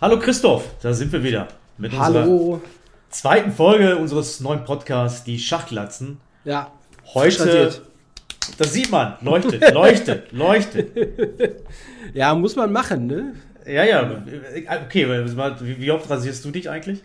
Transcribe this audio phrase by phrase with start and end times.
[0.00, 2.62] Hallo Christoph, da sind wir wieder mit Hallo.
[3.10, 6.18] zweiten Folge unseres neuen Podcasts, die Schachglatzen.
[6.42, 6.70] Ja.
[7.12, 7.70] Heute,
[8.56, 10.96] das sieht man, leuchtet, leuchtet, leuchtet.
[12.14, 13.34] Ja, muss man machen, ne?
[13.66, 14.22] Ja, ja.
[14.86, 15.06] Okay,
[15.60, 17.02] wie oft rasierst du dich eigentlich?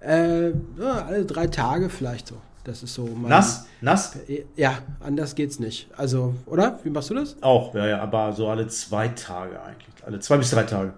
[0.00, 2.36] Äh, alle drei Tage vielleicht so.
[2.64, 3.66] Das ist so mein, Nass?
[3.82, 4.18] Nass?
[4.56, 5.88] Ja, anders geht's nicht.
[5.94, 6.80] Also, oder?
[6.84, 7.36] Wie machst du das?
[7.42, 9.94] Auch, ja, ja, aber so alle zwei Tage eigentlich.
[10.06, 10.94] Alle zwei bis drei Tage.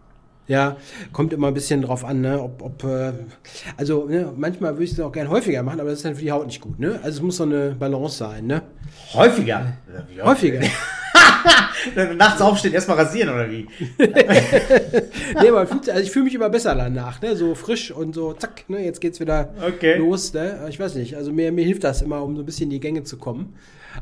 [0.48, 0.76] Ja,
[1.12, 2.40] kommt immer ein bisschen drauf an, ne?
[2.40, 3.12] Ob, ob äh,
[3.77, 6.22] also ne, manchmal würde ich es auch gerne häufiger machen, aber das ist dann für
[6.22, 7.00] die Haut nicht gut, ne?
[7.02, 8.62] Also es muss so eine Balance sein, ne?
[9.12, 9.77] Häufiger?
[10.16, 10.60] Ja, häufiger.
[12.16, 13.66] Nachts aufstehen, erstmal rasieren oder wie?
[13.98, 17.34] nee, aber fühlt, also ich fühle mich immer besser danach, ne?
[17.34, 18.84] So frisch und so, zack, ne?
[18.84, 19.97] Jetzt geht's wieder okay.
[19.97, 20.66] los, ne?
[20.69, 22.80] Ich weiß nicht, also mir, mir hilft das immer, um so ein bisschen in die
[22.80, 23.55] Gänge zu kommen.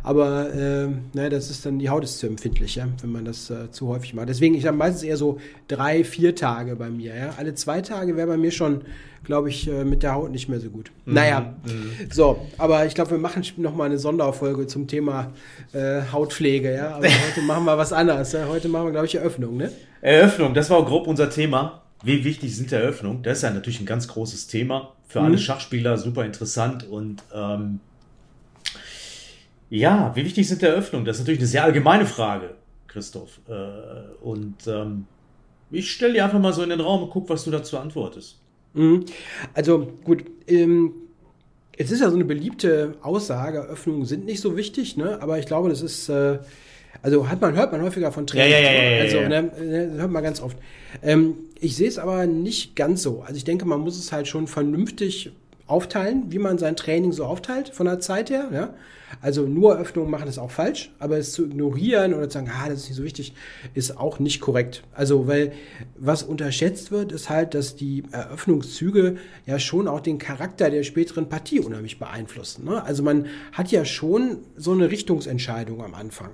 [0.02, 3.50] Aber äh, ne, das ist dann, die Haut ist zu empfindlich, ja, wenn man das
[3.50, 4.28] äh, zu häufig macht.
[4.28, 7.14] Deswegen, ich habe meistens eher so drei, vier Tage bei mir.
[7.14, 7.34] Ja?
[7.36, 8.82] Alle zwei Tage wäre bei mir schon,
[9.24, 10.90] glaube ich, äh, mit der Haut nicht mehr so gut.
[11.04, 11.14] Mhm.
[11.14, 12.10] Naja, mhm.
[12.10, 15.32] so, aber ich glaube, wir machen nochmal eine Sonderfolge zum Thema
[15.72, 16.74] äh, Hautpflege.
[16.74, 16.96] Ja?
[16.96, 18.32] Aber heute machen wir was anderes.
[18.32, 18.48] Ja?
[18.48, 19.56] Heute machen wir, glaube ich, Eröffnung.
[19.56, 19.72] Ne?
[20.00, 21.82] Eröffnung, das war auch grob unser Thema.
[22.02, 23.22] Wie wichtig sind Eröffnungen?
[23.22, 24.92] Das ist ja natürlich ein ganz großes Thema.
[25.08, 25.26] Für mhm.
[25.26, 27.80] alle Schachspieler super interessant und ähm,
[29.74, 31.04] ja, wie wichtig sind Eröffnungen?
[31.04, 32.54] Das ist natürlich eine sehr allgemeine Frage,
[32.86, 33.40] Christoph.
[33.48, 35.06] Äh, und ähm,
[35.70, 38.38] ich stelle dir einfach mal so in den Raum und guck, was du dazu antwortest.
[38.74, 39.04] Mhm.
[39.52, 40.92] Also gut, ähm,
[41.76, 45.20] es ist ja so eine beliebte Aussage, Eröffnungen sind nicht so wichtig, ne?
[45.20, 46.38] aber ich glaube, das ist, äh,
[47.02, 48.50] also hat man, hört man häufiger von Trainern.
[48.50, 50.56] Ja, ja, ja, ja, also, ne, ne, hört man ganz oft.
[51.02, 53.22] Ähm, ich sehe es aber nicht ganz so.
[53.22, 55.32] Also ich denke, man muss es halt schon vernünftig
[55.66, 58.50] aufteilen, wie man sein Training so aufteilt von der Zeit her.
[58.52, 58.74] Ja?
[59.20, 62.68] Also nur Öffnungen machen ist auch falsch, aber es zu ignorieren oder zu sagen, ah,
[62.68, 63.34] das ist nicht so wichtig,
[63.74, 64.82] ist auch nicht korrekt.
[64.92, 65.52] Also, weil
[65.96, 71.28] was unterschätzt wird, ist halt, dass die Eröffnungszüge ja schon auch den Charakter der späteren
[71.28, 72.64] Partie unheimlich beeinflussen.
[72.64, 72.82] Ne?
[72.82, 76.30] Also man hat ja schon so eine Richtungsentscheidung am Anfang.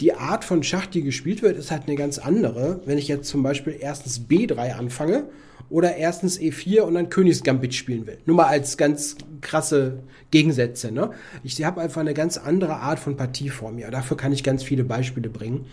[0.00, 2.80] Die Art von Schach, die gespielt wird, ist halt eine ganz andere.
[2.84, 5.24] Wenn ich jetzt zum Beispiel erstens B3 anfange
[5.68, 8.18] oder erstens E4 und dann Königsgambit spielen will.
[8.24, 10.00] Nur mal als ganz krasse
[10.30, 10.92] Gegensätze.
[10.92, 11.10] Ne?
[11.42, 13.90] Ich habe einfach eine ganz andere Art von Partie vor mir.
[13.92, 15.66] Dafür kann ich ganz viele Beispiele bringen.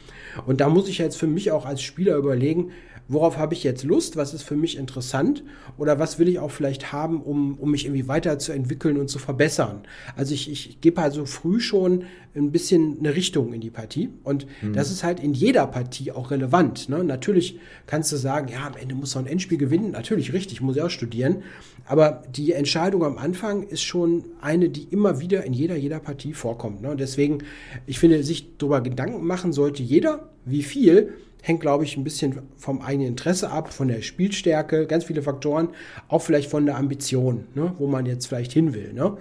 [0.45, 2.71] Und da muss ich jetzt für mich auch als Spieler überlegen,
[3.07, 5.43] worauf habe ich jetzt Lust, was ist für mich interessant
[5.77, 9.83] oder was will ich auch vielleicht haben, um, um mich irgendwie weiterzuentwickeln und zu verbessern.
[10.15, 12.05] Also ich, ich gebe halt so früh schon
[12.35, 14.73] ein bisschen eine Richtung in die Partie und mhm.
[14.73, 16.89] das ist halt in jeder Partie auch relevant.
[16.89, 17.03] Ne?
[17.03, 20.77] Natürlich kannst du sagen, ja, am Ende muss man ein Endspiel gewinnen, natürlich richtig, muss
[20.77, 21.43] ich auch studieren,
[21.85, 26.32] aber die Entscheidung am Anfang ist schon eine, die immer wieder in jeder, jeder Partie
[26.33, 26.81] vorkommt.
[26.81, 26.91] Ne?
[26.91, 27.39] Und deswegen,
[27.85, 32.39] ich finde, sich darüber Gedanken machen sollte jeder, wie viel, hängt, glaube ich, ein bisschen
[32.55, 35.69] vom eigenen Interesse ab, von der Spielstärke, ganz viele Faktoren,
[36.07, 38.93] auch vielleicht von der Ambition, ne, wo man jetzt vielleicht hin will.
[38.93, 39.17] Ne?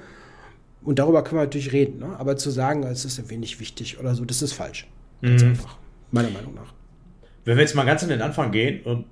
[0.84, 1.99] Und darüber können wir natürlich reden.
[1.99, 2.17] Ne?
[2.19, 4.87] Aber zu sagen, es ist irgendwie nicht wichtig oder so, das ist falsch.
[5.21, 5.50] Ganz mhm.
[5.50, 5.79] einfach,
[6.12, 6.73] meiner Meinung nach.
[7.44, 9.05] Wenn wir jetzt mal ganz an den Anfang gehen, ähm,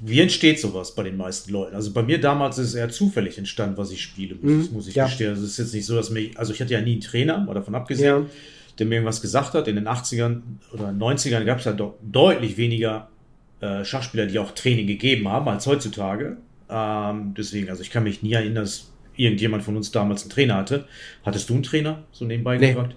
[0.00, 1.74] wie entsteht sowas bei den meisten Leuten?
[1.74, 4.94] Also bei mir damals ist es eher zufällig entstanden, was ich spiele, mhm, muss ich
[4.94, 5.04] ja.
[5.04, 5.30] gestehen.
[5.30, 7.38] Also es ist jetzt nicht so, dass mich, also ich hatte ja nie einen Trainer,
[7.38, 8.24] mal davon abgesehen.
[8.24, 8.26] Ja
[8.80, 9.68] der mir irgendwas gesagt hat.
[9.68, 10.40] In den 80ern
[10.72, 13.08] oder 90ern gab es ja doch deutlich weniger
[13.60, 16.38] äh, Schachspieler, die auch Training gegeben haben als heutzutage.
[16.68, 20.56] Ähm, deswegen, also ich kann mich nie erinnern, dass irgendjemand von uns damals einen Trainer
[20.56, 20.86] hatte.
[21.24, 22.68] Hattest du einen Trainer so nebenbei nee.
[22.68, 22.96] gefragt?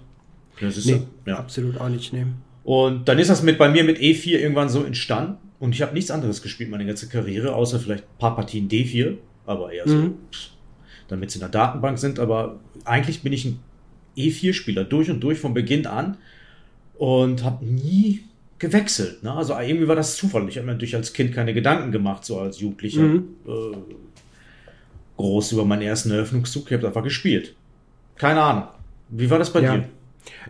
[0.58, 1.36] Das ist nee, ja.
[1.36, 2.42] absolut auch nicht nehmen.
[2.64, 5.36] Und dann ist das mit bei mir mit E4 irgendwann so entstanden.
[5.60, 9.16] Und ich habe nichts anderes gespielt meine ganze Karriere, außer vielleicht ein paar Partien D4,
[9.46, 10.14] aber eher so, mhm.
[11.08, 12.18] damit sie in der Datenbank sind.
[12.18, 13.60] Aber eigentlich bin ich ein
[14.16, 16.16] E4-Spieler durch und durch von Beginn an
[16.98, 18.24] und habe nie
[18.58, 19.22] gewechselt.
[19.22, 19.32] Ne?
[19.32, 20.48] Also irgendwie war das Zufall.
[20.48, 23.02] Ich habe mir natürlich als Kind keine Gedanken gemacht, so als Jugendlicher.
[23.02, 23.28] Mhm.
[23.46, 23.76] Äh,
[25.16, 26.66] groß über meinen ersten Eröffnungszug.
[26.66, 27.54] Ich habe einfach gespielt.
[28.16, 28.64] Keine Ahnung.
[29.10, 29.76] Wie war das bei ja.
[29.76, 29.88] dir?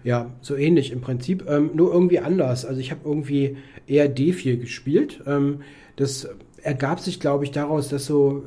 [0.03, 2.65] Ja, so ähnlich im Prinzip, ähm, nur irgendwie anders.
[2.65, 5.21] Also ich habe irgendwie eher D4 gespielt.
[5.27, 5.61] Ähm,
[5.97, 6.29] das
[6.63, 8.45] ergab sich, glaube ich, daraus, dass so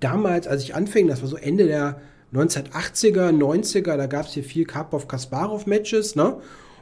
[0.00, 2.00] damals, als ich anfing, das war so Ende der
[2.34, 6.36] 1980er, 90er, da gab es hier viel Karpov-Kasparov-Matches, ne?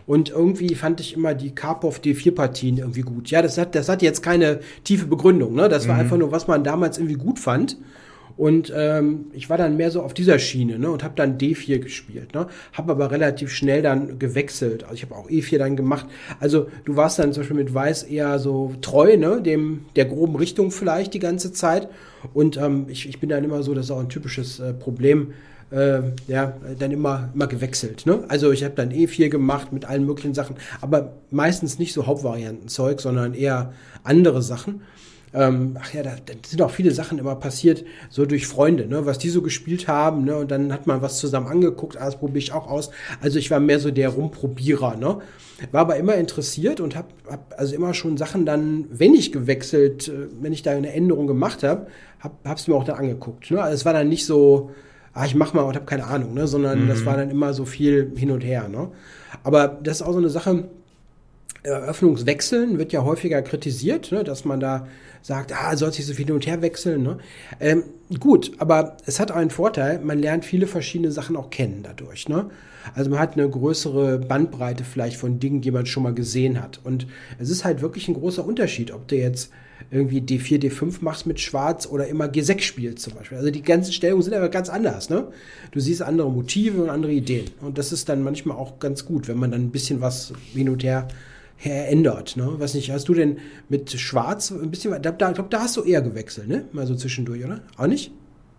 [0.07, 3.31] Und irgendwie fand ich immer die Karpov D4-Partien irgendwie gut.
[3.31, 5.69] Ja, das hat, das hat jetzt keine tiefe Begründung, ne?
[5.69, 6.01] Das war mhm.
[6.03, 7.79] einfach nur, was man damals irgendwie gut fand.
[8.37, 11.79] Und ähm, ich war dann mehr so auf dieser Schiene ne, und habe dann D4
[11.79, 12.35] gespielt.
[12.35, 14.85] Ne, habe aber relativ schnell dann gewechselt.
[14.85, 16.07] Also ich habe auch E4 dann gemacht.
[16.41, 20.37] Also du warst dann zum Beispiel mit Weiß eher so treu, ne, dem der groben
[20.37, 21.89] Richtung vielleicht die ganze Zeit.
[22.33, 25.33] Und ähm, ich, ich bin dann immer so, das ist auch ein typisches äh, Problem.
[25.71, 28.05] Äh, ja, dann immer, immer gewechselt.
[28.07, 28.25] Ne?
[28.29, 33.01] Also ich habe dann E4 gemacht mit allen möglichen Sachen, aber meistens nicht so Hauptvarianten-Zeug,
[33.01, 33.73] sondern eher
[34.03, 34.83] andere Sachen.
[35.35, 39.05] Ähm, ach ja, da, da, sind auch viele Sachen immer passiert, so durch Freunde, ne,
[39.05, 42.19] was die so gespielt haben, ne, und dann hat man was zusammen angeguckt, ah, das
[42.19, 42.91] probiere ich auch aus.
[43.21, 45.19] Also ich war mehr so der Rumprobierer, ne.
[45.71, 50.09] War aber immer interessiert und habe hab also immer schon Sachen dann, wenn ich gewechselt,
[50.09, 51.87] äh, wenn ich da eine Änderung gemacht habe,
[52.21, 53.51] hab, es mir auch dann angeguckt.
[53.51, 53.63] Ne?
[53.63, 54.71] Also es war dann nicht so,
[55.13, 56.47] ah, ich mach mal und habe keine Ahnung, ne?
[56.47, 56.89] sondern mhm.
[56.89, 58.69] das war dann immer so viel hin und her.
[58.69, 58.89] Ne?
[59.43, 60.65] Aber das ist auch so eine Sache,
[61.63, 64.25] Eröffnungswechseln wird ja häufiger kritisiert, ne?
[64.25, 64.87] dass man da
[65.25, 67.03] sagt, ah, soll sich so viel hin und her wechseln.
[67.03, 67.17] Ne?
[67.59, 67.83] Ähm,
[68.21, 72.29] gut, aber es hat einen Vorteil, man lernt viele verschiedene Sachen auch kennen dadurch.
[72.29, 72.51] Ne?
[72.95, 76.79] Also man hat eine größere Bandbreite vielleicht von Dingen, die man schon mal gesehen hat.
[76.85, 77.07] Und
[77.39, 79.51] es ist halt wirklich ein großer Unterschied, ob du jetzt
[79.91, 83.39] irgendwie D4, D5 machst mit Schwarz oder immer G6 spielst zum Beispiel.
[83.39, 85.09] Also die ganzen Stellungen sind aber ganz anders.
[85.09, 85.29] Ne?
[85.71, 87.51] Du siehst andere Motive und andere Ideen.
[87.63, 90.69] Und das ist dann manchmal auch ganz gut, wenn man dann ein bisschen was hin
[90.69, 91.09] und her
[91.71, 92.37] ändert.
[92.37, 92.55] Ne?
[92.59, 93.39] Was nicht, hast du denn
[93.69, 96.65] mit Schwarz ein bisschen, da, da, ich glaube, da hast du eher gewechselt, ne?
[96.73, 97.61] Mal so zwischendurch, oder?
[97.77, 98.11] Auch nicht?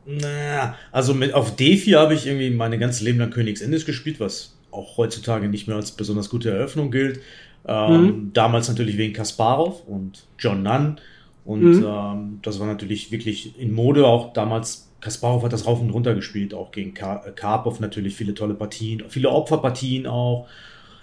[0.06, 4.56] Naja, also mit, auf D4 habe ich irgendwie meine ganze Leben lang Königsindisch gespielt, was
[4.72, 7.22] auch heutzutage nicht mehr als besonders gute Eröffnung gilt.
[7.68, 8.34] Ähm, mhm.
[8.34, 11.00] Damals natürlich wegen Kasparov und John Nunn.
[11.44, 11.86] Und mhm.
[11.86, 14.06] ähm, das war natürlich wirklich in Mode.
[14.06, 18.56] Auch damals, Kasparov hat das rauf und runter gespielt, auch gegen Karpov natürlich viele tolle
[18.56, 20.48] Partien, viele Opferpartien auch.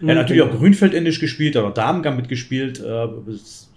[0.02, 0.08] Mhm.
[0.08, 3.06] Er hat natürlich auch Grünfeldindisch gespielt, aber Damen mitgespielt, äh,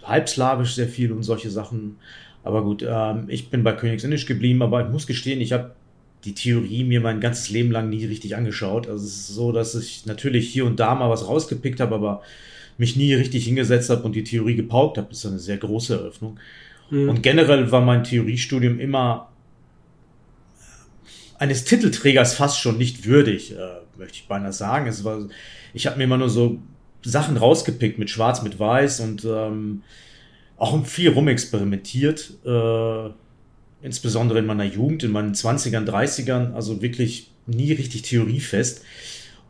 [0.04, 1.98] halbslawisch sehr viel und solche Sachen.
[2.44, 5.72] Aber gut, ähm, ich bin bei Königsindisch geblieben, aber ich muss gestehen, ich habe
[6.26, 8.88] die Theorie mir mein ganzes Leben lang nie richtig angeschaut.
[8.88, 12.24] Also es ist so, dass ich natürlich hier und da mal was rausgepickt habe, aber
[12.78, 15.08] mich nie richtig hingesetzt habe und die Theorie gepaukt habe.
[15.10, 16.40] Das ist eine sehr große Eröffnung.
[16.90, 17.10] Mhm.
[17.10, 19.30] Und generell war mein Theoriestudium immer
[21.38, 23.58] eines Titelträgers fast schon nicht würdig, äh,
[23.98, 24.88] möchte ich beinahe sagen.
[24.88, 25.28] Es war,
[25.74, 26.60] ich habe mir immer nur so
[27.04, 29.84] Sachen rausgepickt mit Schwarz, mit Weiß und ähm,
[30.58, 32.34] auch viel rumexperimentiert.
[32.46, 33.10] Äh,
[33.82, 38.84] insbesondere in meiner Jugend, in meinen 20ern, 30ern, also wirklich nie richtig theoriefest.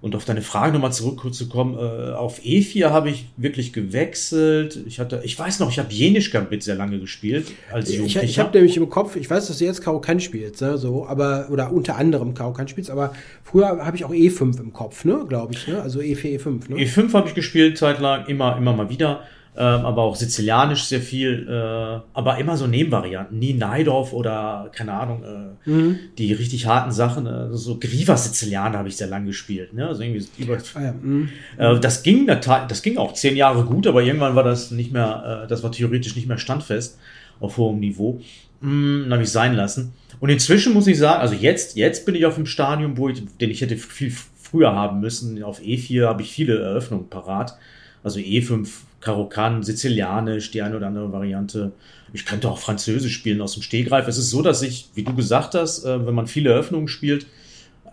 [0.06, 4.78] Und auf deine Frage nochmal zurückzukommen, äh, auf E4 habe ich wirklich gewechselt.
[4.86, 8.22] Ich hatte, ich weiß noch, ich habe Jenisch Gambit sehr lange gespielt als Jugendlicher.
[8.22, 11.08] Ich, ich habe nämlich im Kopf, ich weiß, dass du jetzt Karokan spielst, ne, so,
[11.08, 13.14] aber, oder unter anderem Karokan spielst, aber
[13.44, 16.86] früher habe ich auch E5 im Kopf, ne, glaube ich, ne, also E4, E5, ne.
[16.86, 19.24] E5 habe ich gespielt zeitlang, immer, immer mal wieder
[19.58, 24.94] ähm, aber auch Sizilianisch sehr viel, äh, aber immer so Nebenvarianten, nie Neidorf oder keine
[24.94, 26.00] Ahnung, äh, mhm.
[26.18, 29.88] die richtig harten Sachen, äh, so Griva Sizilianer habe ich sehr lang gespielt, ne?
[29.88, 30.94] Also irgendwie über, ah, ja.
[30.94, 31.30] mhm.
[31.58, 35.44] äh, das ging, das ging auch zehn Jahre gut, aber irgendwann war das nicht mehr,
[35.44, 37.00] äh, das war theoretisch nicht mehr standfest
[37.40, 38.22] auf hohem Niveau.
[38.62, 39.94] Mm, dann habe ich sein lassen.
[40.20, 43.24] Und inzwischen muss ich sagen, also jetzt, jetzt bin ich auf dem Stadium, wo ich,
[43.40, 44.12] den ich hätte viel
[44.42, 45.42] früher haben müssen.
[45.44, 47.58] Auf E4 habe ich viele Eröffnungen parat.
[48.04, 48.68] Also E5
[49.06, 51.72] Karokan, Sizilianisch, die eine oder andere Variante.
[52.12, 54.08] Ich könnte auch Französisch spielen aus dem Stehgreif.
[54.08, 57.28] Es ist so, dass ich, wie du gesagt hast, äh, wenn man viele Eröffnungen spielt,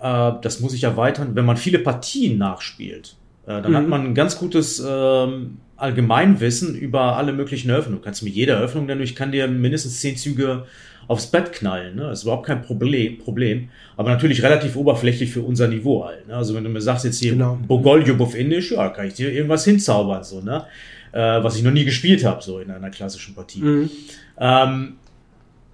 [0.00, 3.16] äh, das muss ich erweitern, wenn man viele Partien nachspielt,
[3.46, 3.76] äh, dann mhm.
[3.76, 8.00] hat man ein ganz gutes ähm, Allgemeinwissen über alle möglichen Eröffnungen.
[8.00, 10.64] Du kannst mit jeder Eröffnung, denn ich kann dir mindestens zehn Züge
[11.08, 11.96] aufs Bett knallen.
[11.96, 12.02] Ne?
[12.02, 13.68] Das ist überhaupt kein Problem, Problem.
[13.96, 16.28] Aber natürlich relativ oberflächlich für unser Niveau halt.
[16.28, 16.36] Ne?
[16.36, 17.58] Also wenn du mir sagst jetzt hier genau.
[17.66, 20.24] Bogoljub auf Indisch, ja, kann ich dir irgendwas hinzaubern.
[20.24, 20.64] So, ne?
[21.12, 23.60] Äh, was ich noch nie gespielt habe, so in einer klassischen Partie.
[23.60, 23.90] Mhm.
[24.38, 24.96] Ähm,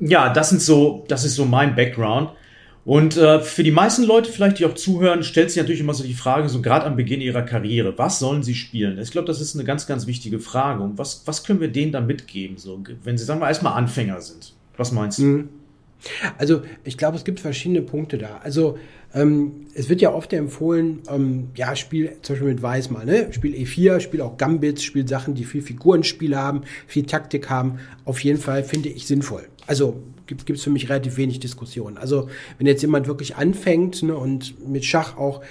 [0.00, 2.30] ja, das sind so, das ist so mein Background.
[2.84, 6.04] Und äh, für die meisten Leute vielleicht, die auch zuhören, stellt sich natürlich immer so
[6.04, 8.98] die Frage, so gerade am Beginn ihrer Karriere, was sollen sie spielen?
[8.98, 10.82] Ich glaube, das ist eine ganz, ganz wichtige Frage.
[10.82, 14.20] Und was, was können wir denen da mitgeben, so, wenn sie, sagen wir, erstmal Anfänger
[14.22, 14.54] sind?
[14.78, 15.22] Was meinst du?
[15.24, 15.48] Mhm.
[16.38, 18.40] Also ich glaube, es gibt verschiedene Punkte da.
[18.42, 18.78] Also
[19.14, 23.32] ähm, es wird ja oft empfohlen, ähm, ja, Spiel zum Beispiel mit Weiß mal, ne?
[23.32, 27.78] Spiel E4, Spiel auch Gambits, Spiel Sachen, die viel Figurenspiel haben, viel Taktik haben.
[28.04, 29.48] Auf jeden Fall finde ich sinnvoll.
[29.68, 31.98] Also gibt es für mich relativ wenig Diskussion.
[31.98, 35.42] Also wenn jetzt jemand wirklich anfängt ne, und mit Schach auch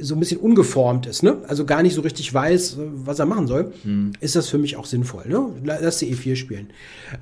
[0.00, 3.46] so ein bisschen ungeformt ist, ne, also gar nicht so richtig weiß, was er machen
[3.46, 4.12] soll, hm.
[4.20, 5.24] ist das für mich auch sinnvoll.
[5.28, 5.46] Ne?
[5.64, 6.70] Lass die E4 spielen.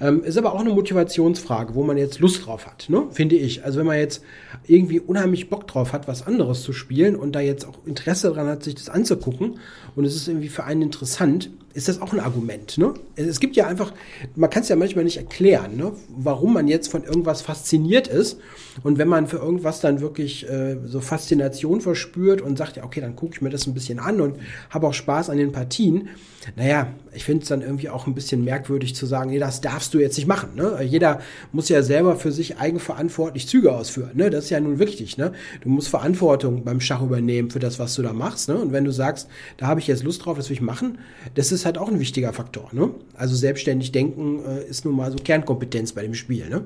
[0.00, 3.64] Ähm, ist aber auch eine Motivationsfrage, wo man jetzt Lust drauf hat, ne, finde ich.
[3.64, 4.22] Also wenn man jetzt
[4.66, 8.46] irgendwie unheimlich Bock drauf hat, was anderes zu spielen und da jetzt auch Interesse daran
[8.46, 9.58] hat, sich das anzugucken
[9.94, 12.78] und es ist irgendwie für einen interessant, ist das auch ein Argument.
[12.78, 12.94] Ne?
[13.16, 13.92] Es gibt ja einfach,
[14.34, 15.92] man kann es ja manchmal nicht erklären, ne?
[16.08, 18.38] warum man jetzt von irgendwas fasziniert ist.
[18.82, 23.00] Und wenn man für irgendwas dann wirklich äh, so Faszination verspürt und sagt, ja, okay,
[23.00, 24.36] dann gucke ich mir das ein bisschen an und
[24.70, 26.08] habe auch Spaß an den Partien,
[26.56, 29.92] naja, ich finde es dann irgendwie auch ein bisschen merkwürdig zu sagen, nee, das darfst
[29.92, 30.50] du jetzt nicht machen.
[30.54, 30.78] Ne?
[30.82, 31.20] Jeder
[31.52, 34.12] muss ja selber für sich eigenverantwortlich Züge ausführen.
[34.14, 34.30] Ne?
[34.30, 35.18] Das ist ja nun wichtig.
[35.18, 35.32] Ne?
[35.60, 38.48] Du musst Verantwortung beim Schach übernehmen für das, was du da machst.
[38.48, 38.56] Ne?
[38.56, 40.98] Und wenn du sagst, da habe ich jetzt Lust drauf, das will ich machen,
[41.34, 42.68] das ist ist halt auch ein wichtiger Faktor.
[42.72, 42.90] Ne?
[43.14, 46.48] Also selbstständig denken äh, ist nun mal so Kernkompetenz bei dem Spiel.
[46.48, 46.64] Ne?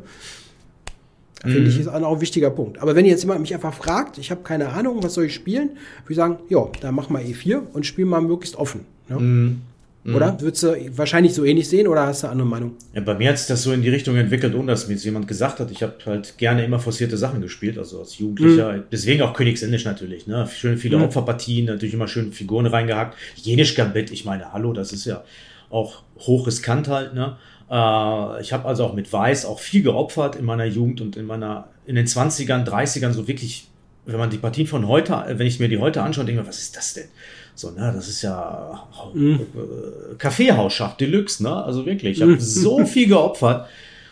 [1.42, 1.80] Finde ich, mhm.
[1.82, 2.78] ist auch ein wichtiger Punkt.
[2.78, 5.70] Aber wenn jetzt jemand mich einfach fragt, ich habe keine Ahnung, was soll ich spielen,
[6.04, 8.86] würde ich sagen, ja, dann mach mal E4 und spiel mal möglichst offen.
[9.10, 9.18] Ja?
[9.18, 9.60] Mhm.
[10.06, 10.32] Oder?
[10.32, 10.40] Mhm.
[10.42, 12.76] Würdest du wahrscheinlich so ähnlich sehen oder hast du eine andere Meinung?
[12.92, 15.04] Ja, bei mir hat sich das so in die Richtung entwickelt, ohne dass mir jetzt
[15.04, 15.70] jemand gesagt hat.
[15.70, 18.72] Ich habe halt gerne immer forcierte Sachen gespielt, also als Jugendlicher.
[18.72, 18.82] Mhm.
[18.92, 20.26] Deswegen auch Königsindisch natürlich.
[20.26, 20.46] Ne?
[20.54, 21.04] Schön viele mhm.
[21.04, 23.16] Opferpartien, natürlich immer schön Figuren reingehackt.
[23.36, 25.24] Jenisch Gambit, ich meine, hallo, das ist ja
[25.70, 27.14] auch hochriskant halt.
[27.14, 27.36] Ne?
[27.70, 31.24] Äh, ich habe also auch mit Weiß auch viel geopfert in meiner Jugend und in
[31.24, 33.68] meiner, in den 20ern, 30ern so wirklich,
[34.04, 36.48] wenn man die Partien von heute, wenn ich mir die heute anschaue, denke ich mir,
[36.48, 37.08] was ist das denn?
[37.54, 39.40] So, ne, das ist ja mhm.
[39.54, 41.64] Äh, Kaffeehausschacht Deluxe, ne?
[41.64, 42.40] Also wirklich, ich habe mhm.
[42.40, 43.68] so viel geopfert,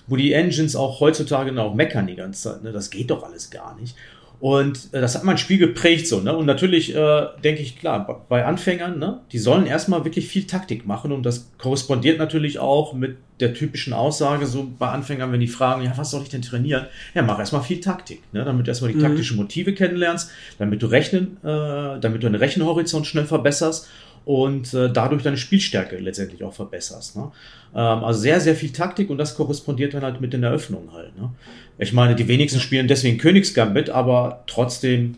[0.07, 2.73] wo die Engines auch heutzutage auch meckern die ganze Zeit, ne?
[2.73, 3.97] Das geht doch alles gar nicht.
[4.43, 6.37] Und äh, das hat mein Spiel geprägt so, ne?
[6.37, 10.85] Und natürlich äh, denke ich, klar, bei Anfängern, ne, die sollen erstmal wirklich viel Taktik
[10.85, 15.47] machen und das korrespondiert natürlich auch mit der typischen Aussage, so bei Anfängern, wenn die
[15.47, 16.87] fragen, ja, was soll ich denn trainieren?
[17.15, 18.45] Ja, mach erstmal viel Taktik, ne?
[18.45, 19.03] damit du erstmal die mhm.
[19.03, 23.89] taktischen Motive kennenlernst, damit du rechnen, äh, damit du einen Rechenhorizont schnell verbesserst
[24.25, 27.17] und äh, dadurch deine Spielstärke letztendlich auch verbesserst.
[27.17, 27.31] Ne?
[27.75, 31.17] Ähm, also sehr, sehr viel Taktik und das korrespondiert dann halt mit den Eröffnungen halt.
[31.19, 31.31] Ne?
[31.79, 35.17] Ich meine, die wenigsten spielen deswegen Königsgambit, aber trotzdem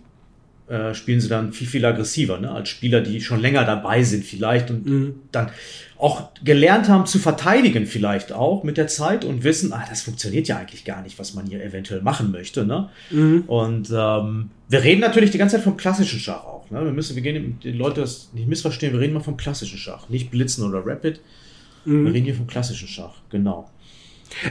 [0.68, 2.50] äh, spielen sie dann viel, viel aggressiver, ne?
[2.50, 5.14] als Spieler, die schon länger dabei sind vielleicht und mhm.
[5.30, 5.50] dann
[5.98, 10.48] auch gelernt haben zu verteidigen vielleicht auch mit der Zeit und wissen, ah, das funktioniert
[10.48, 12.64] ja eigentlich gar nicht, was man hier eventuell machen möchte.
[12.64, 12.88] Ne?
[13.10, 13.44] Mhm.
[13.46, 16.70] Und ähm, wir reden natürlich die ganze Zeit vom klassischen Schach auch.
[16.70, 16.84] Ne?
[16.84, 20.08] Wir müssen, wir gehen, die Leute das nicht missverstehen, wir reden mal vom klassischen Schach,
[20.08, 21.20] nicht Blitzen oder Rapid.
[21.84, 22.06] Mhm.
[22.06, 23.70] Wir reden hier vom klassischen Schach, genau.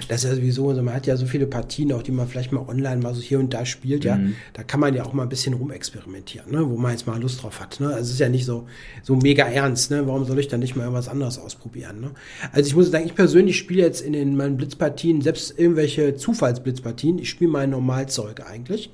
[0.08, 2.51] Das ist ja sowieso, also man hat ja so viele Partien, auch die man vielleicht
[2.51, 4.15] mal online mal so hier und da spielt, ja.
[4.15, 4.36] Mhm.
[4.53, 6.70] Da kann man ja auch mal ein bisschen rumexperimentieren, ne?
[6.70, 7.80] wo man jetzt mal Lust drauf hat.
[7.80, 7.88] Ne?
[7.88, 8.68] Also es ist ja nicht so,
[9.01, 10.08] so mega ernst, ne?
[10.08, 12.01] Warum soll ich dann nicht mal irgendwas anderes ausprobieren?
[12.01, 12.12] Ne?
[12.51, 17.20] Also ich muss sagen, ich persönlich spiele jetzt in den, meinen Blitzpartien, selbst irgendwelche Zufallsblitzpartien,
[17.20, 18.92] ich spiele mein Normalzeug eigentlich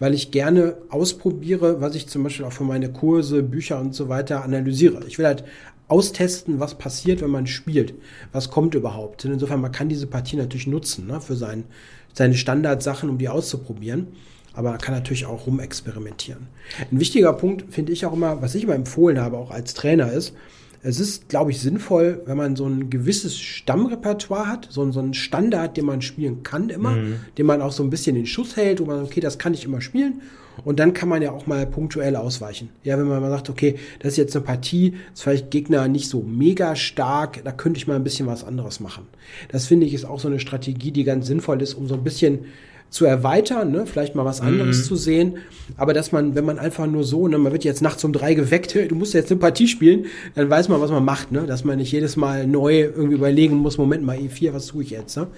[0.00, 4.08] weil ich gerne ausprobiere, was ich zum Beispiel auch für meine Kurse, Bücher und so
[4.08, 5.04] weiter analysiere.
[5.06, 5.44] Ich will halt
[5.90, 7.94] austesten, was passiert, wenn man spielt.
[8.32, 9.24] Was kommt überhaupt.
[9.24, 11.64] Und insofern, man kann diese Partie natürlich nutzen ne, für sein,
[12.12, 14.08] seine Standardsachen, um die auszuprobieren.
[14.52, 16.48] Aber man kann natürlich auch rumexperimentieren.
[16.90, 20.12] Ein wichtiger Punkt finde ich auch immer, was ich immer empfohlen habe, auch als Trainer,
[20.12, 20.34] ist,
[20.82, 25.12] es ist, glaube ich, sinnvoll, wenn man so ein gewisses Stammrepertoire hat, so, so einen
[25.12, 27.16] Standard, den man spielen kann immer, mhm.
[27.36, 29.64] den man auch so ein bisschen in Schuss hält, wo man, okay, das kann ich
[29.64, 30.22] immer spielen.
[30.64, 32.70] Und dann kann man ja auch mal punktuell ausweichen.
[32.84, 36.08] Ja, wenn man mal sagt, okay, das ist jetzt eine Partie, ist vielleicht Gegner nicht
[36.08, 39.06] so mega stark, da könnte ich mal ein bisschen was anderes machen.
[39.50, 42.04] Das finde ich ist auch so eine Strategie, die ganz sinnvoll ist, um so ein
[42.04, 42.46] bisschen
[42.90, 43.86] zu erweitern, ne?
[43.86, 44.82] vielleicht mal was anderes mhm.
[44.82, 45.38] zu sehen.
[45.76, 48.34] Aber dass man, wenn man einfach nur so, ne, man wird jetzt nachts um drei
[48.34, 51.46] geweckt, du musst jetzt eine Partie spielen, dann weiß man, was man macht, ne?
[51.46, 54.90] Dass man nicht jedes Mal neu irgendwie überlegen muss, Moment mal, E4, was tue ich
[54.90, 55.16] jetzt?
[55.16, 55.28] Ne?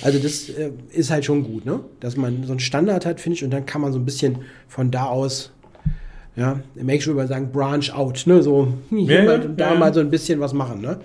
[0.00, 1.80] Also das äh, ist halt schon gut, ne?
[2.00, 4.38] Dass man so einen Standard hat, finde ich, und dann kann man so ein bisschen
[4.66, 5.52] von da aus
[6.34, 8.42] ja, im Englischen würde man sagen, branch out, ne?
[8.42, 9.78] So hier ja, mal, da ja.
[9.78, 10.98] mal so ein bisschen was machen, ne?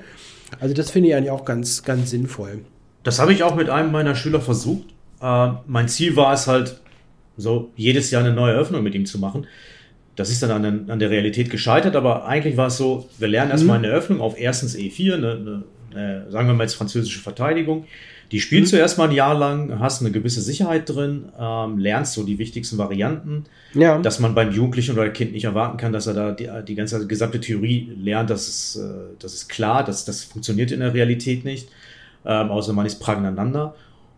[0.62, 2.60] Also das finde ich eigentlich auch ganz, ganz sinnvoll.
[3.04, 4.86] Das habe ich auch mit einem meiner Schüler versucht.
[5.22, 6.80] Äh, mein Ziel war es halt,
[7.38, 9.48] so jedes Jahr eine neue Eröffnung mit ihm zu machen.
[10.16, 13.52] Das ist dann an, an der Realität gescheitert, aber eigentlich war es so, wir lernen
[13.52, 13.86] erstmal mhm.
[13.86, 17.86] eine Eröffnung auf erstens E4, eine, eine, eine, sagen wir mal jetzt französische Verteidigung.
[18.32, 18.78] Die spielst mhm.
[18.78, 22.80] du erstmal ein Jahr lang, hast eine gewisse Sicherheit drin, ähm, lernst so die wichtigsten
[22.80, 24.00] Varianten, ja.
[24.00, 27.06] dass man beim Jugendlichen oder Kind nicht erwarten kann, dass er da die, die ganze
[27.06, 28.32] gesamte Theorie lernt.
[28.32, 31.70] Das ist, äh, das ist klar, das, das funktioniert in der Realität nicht,
[32.26, 33.76] ähm, außer man ist pragneinander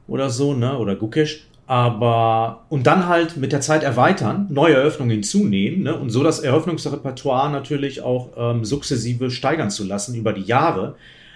[0.09, 0.77] oder so, ne?
[0.77, 1.45] Oder Gukesh.
[1.67, 5.95] Aber, und dann halt mit der Zeit erweitern, neue Eröffnungen hinzunehmen, ne?
[5.95, 10.95] Und so das Eröffnungsrepertoire natürlich auch ähm, sukzessive steigern zu lassen über die Jahre.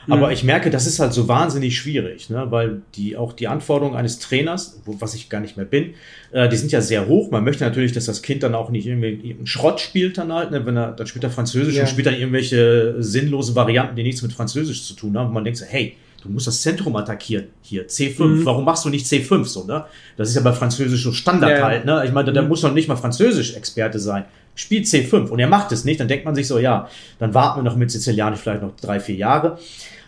[0.10, 0.34] Aber mhm.
[0.34, 2.48] ich merke, das ist halt so wahnsinnig schwierig, ne?
[2.50, 5.94] weil die auch die Anforderungen eines Trainers, wo, was ich gar nicht mehr bin,
[6.32, 7.32] äh, die sind ja sehr hoch.
[7.32, 10.52] Man möchte natürlich, dass das Kind dann auch nicht irgendwie einen Schrott spielt dann halt,
[10.52, 10.66] ne?
[10.66, 11.84] wenn er dann spielt er Französisch ja.
[11.84, 15.28] und spielt dann irgendwelche sinnlosen Varianten, die nichts mit Französisch zu tun haben.
[15.28, 17.48] Und man denkt so, hey, du musst das Zentrum attackieren.
[17.62, 18.24] Hier, C5.
[18.24, 18.46] Mhm.
[18.46, 19.86] Warum machst du nicht C5 so, ne?
[20.18, 22.04] Das ist ja bei Französisch so Standard ja, halt, ne?
[22.06, 22.48] Ich meine, da, mhm.
[22.48, 24.26] muss noch nicht mal Französisch-Experte sein.
[24.56, 26.88] Spielt C5 und er macht es nicht, dann denkt man sich so, ja,
[27.20, 29.58] dann warten wir noch mit Sizilianisch vielleicht noch drei, vier Jahre.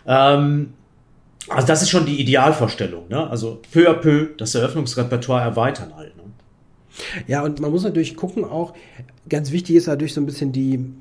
[0.06, 0.72] Ähm,
[1.48, 3.28] also das ist schon die Idealvorstellung, ne?
[3.28, 6.22] Also peu à peu das Eröffnungsrepertoire erweitern halt, ne?
[7.26, 8.72] Ja, und man muss natürlich gucken auch,
[9.28, 10.92] ganz wichtig ist natürlich so ein bisschen die,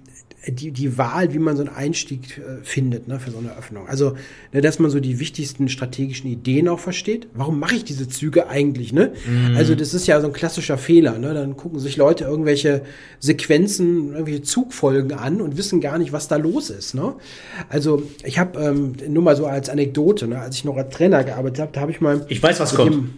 [0.47, 3.87] die, die Wahl, wie man so einen Einstieg äh, findet ne, für so eine Öffnung.
[3.87, 4.15] Also,
[4.53, 7.27] ne, dass man so die wichtigsten strategischen Ideen auch versteht.
[7.33, 8.93] Warum mache ich diese Züge eigentlich?
[8.93, 9.13] Ne?
[9.25, 9.55] Mhm.
[9.57, 11.17] Also, das ist ja so ein klassischer Fehler.
[11.17, 11.33] Ne?
[11.33, 12.81] Dann gucken sich Leute irgendwelche
[13.19, 16.93] Sequenzen, irgendwelche Zugfolgen an und wissen gar nicht, was da los ist.
[16.93, 17.13] Ne?
[17.69, 21.23] Also, ich habe ähm, nur mal so als Anekdote, ne, als ich noch als Trainer
[21.23, 22.25] gearbeitet habe, da habe ich mal.
[22.29, 22.93] Ich weiß, was kommt.
[22.93, 23.13] Dem,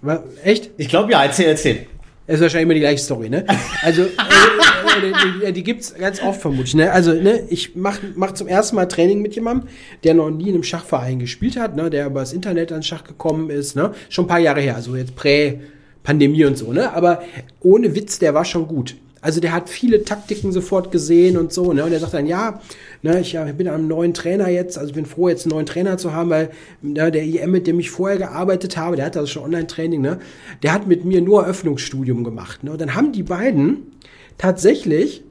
[0.00, 0.70] was, echt?
[0.76, 1.86] Ich glaube, ja, erzähl, erzähl.
[2.26, 3.44] Das ist wahrscheinlich immer die gleiche Story, ne?
[3.82, 4.08] Also, äh,
[5.04, 5.12] äh,
[5.46, 6.92] die, die, gibt's ganz oft vermutlich, ne?
[6.92, 9.68] Also, ne, ich mach, mach zum ersten Mal Training mit jemandem,
[10.04, 11.90] der noch nie in einem Schachverein gespielt hat, ne?
[11.90, 13.92] Der über das Internet an Schach gekommen ist, ne?
[14.08, 16.92] Schon ein paar Jahre her, also jetzt Prä-Pandemie und so, ne?
[16.92, 17.22] Aber
[17.60, 18.96] ohne Witz, der war schon gut.
[19.20, 21.84] Also der hat viele Taktiken sofort gesehen und so, ne?
[21.84, 22.60] Und er sagt dann, ja,
[23.02, 25.66] ne, ich, ich bin am neuen Trainer jetzt, also ich bin froh, jetzt einen neuen
[25.66, 26.50] Trainer zu haben, weil
[26.82, 30.18] ne, der IM, mit dem ich vorher gearbeitet habe, der hatte also schon Online-Training, ne?
[30.62, 32.62] Der hat mit mir nur Eröffnungsstudium gemacht.
[32.62, 32.72] Ne?
[32.72, 33.92] Und dann haben die beiden
[34.38, 35.24] tatsächlich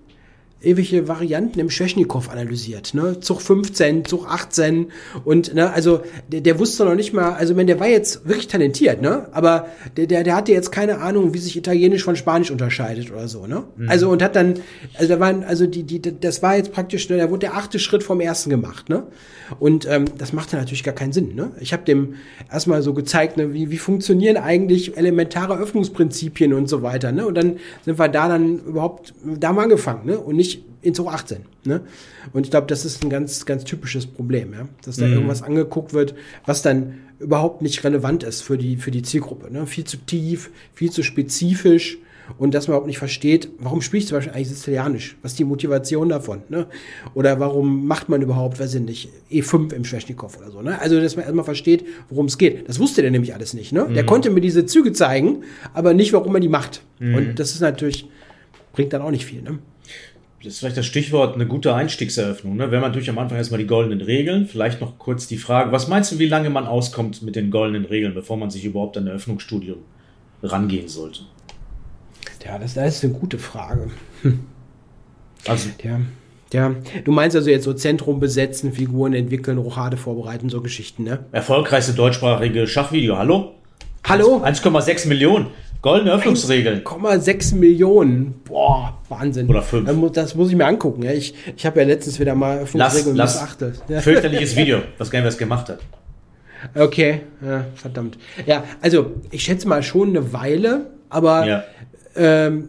[0.61, 3.19] ewige Varianten im Schweschnikow analysiert, ne?
[3.19, 4.87] Zug 15, Zug 18
[5.23, 8.47] und ne, also der, der wusste noch nicht mal, also wenn der war jetzt wirklich
[8.47, 9.27] talentiert, ne?
[9.33, 13.27] Aber der, der, der hatte jetzt keine Ahnung, wie sich Italienisch von Spanisch unterscheidet oder
[13.27, 13.65] so, ne?
[13.75, 13.89] Mhm.
[13.89, 14.55] Also und hat dann,
[14.95, 17.77] also da waren, also die, die, das war jetzt praktisch, ne, da wurde der achte
[17.77, 19.03] Schritt vom ersten gemacht, ne?
[19.59, 21.51] Und ähm, das machte natürlich gar keinen Sinn, ne?
[21.59, 22.15] Ich habe dem
[22.51, 27.27] erstmal so gezeigt, ne, wie, wie funktionieren eigentlich elementare Öffnungsprinzipien und so weiter, ne?
[27.27, 30.17] Und dann sind wir da dann überhaupt, da wir angefangen, ne?
[30.17, 30.46] Und nicht
[30.81, 31.39] in Zug 18.
[31.65, 31.81] Ne?
[32.33, 34.67] Und ich glaube, das ist ein ganz, ganz typisches Problem, ja?
[34.83, 35.13] dass da mhm.
[35.13, 39.51] irgendwas angeguckt wird, was dann überhaupt nicht relevant ist für die, für die Zielgruppe.
[39.51, 39.65] Ne?
[39.65, 41.97] Viel zu tief, viel zu spezifisch
[42.37, 45.17] und dass man überhaupt nicht versteht, warum spiele ich zum Beispiel eigentlich Sizilianisch?
[45.21, 46.41] Was ist die Motivation davon?
[46.49, 46.67] Ne?
[47.13, 50.61] Oder warum macht man überhaupt, weiß ich nicht, E5 im Schweschnikow oder so?
[50.61, 50.79] Ne?
[50.79, 52.67] Also, dass man erstmal versteht, worum es geht.
[52.67, 53.71] Das wusste der nämlich alles nicht.
[53.71, 53.85] Ne?
[53.85, 53.93] Mhm.
[53.93, 56.81] Der konnte mir diese Züge zeigen, aber nicht, warum man die macht.
[56.99, 57.15] Mhm.
[57.15, 58.09] Und das ist natürlich,
[58.73, 59.41] bringt dann auch nicht viel.
[59.41, 59.59] Ne?
[60.43, 62.55] Das ist vielleicht das Stichwort, eine gute Einstiegseröffnung.
[62.55, 62.71] Ne?
[62.71, 65.87] Wenn man natürlich am Anfang erstmal die goldenen Regeln, vielleicht noch kurz die Frage, was
[65.87, 69.03] meinst du, wie lange man auskommt mit den goldenen Regeln, bevor man sich überhaupt an
[69.05, 69.79] ein Eröffnungsstudium
[70.43, 71.21] rangehen sollte?
[72.45, 73.91] Ja, das, das ist eine gute Frage.
[74.21, 74.39] Hm.
[75.47, 75.69] Also.
[75.83, 75.99] Ja.
[76.53, 81.25] Ja, du meinst also jetzt so Zentrum besetzen, Figuren entwickeln, Rochade vorbereiten, so Geschichten, ne?
[81.33, 83.55] Erfolgreichste deutschsprachige Schachvideo, hallo?
[84.05, 84.41] Hallo?
[84.45, 85.47] 1,6 Millionen.
[85.87, 86.83] Goldene Öffnungsregeln.
[86.83, 88.41] 1,6 Millionen.
[88.43, 89.47] Boah, Wahnsinn.
[89.47, 90.11] Oder 5.
[90.11, 91.03] Das muss ich mir angucken.
[91.03, 93.81] Ich, ich habe ja letztens wieder mal Öffnungsregeln lass, missachtet.
[93.87, 94.01] Ja.
[94.01, 95.79] Fürchterliches Video, was Game das gemacht hat.
[96.75, 98.17] Okay, ja, verdammt.
[98.45, 101.63] Ja, also ich schätze mal schon eine Weile, aber ja.
[102.17, 102.67] ähm,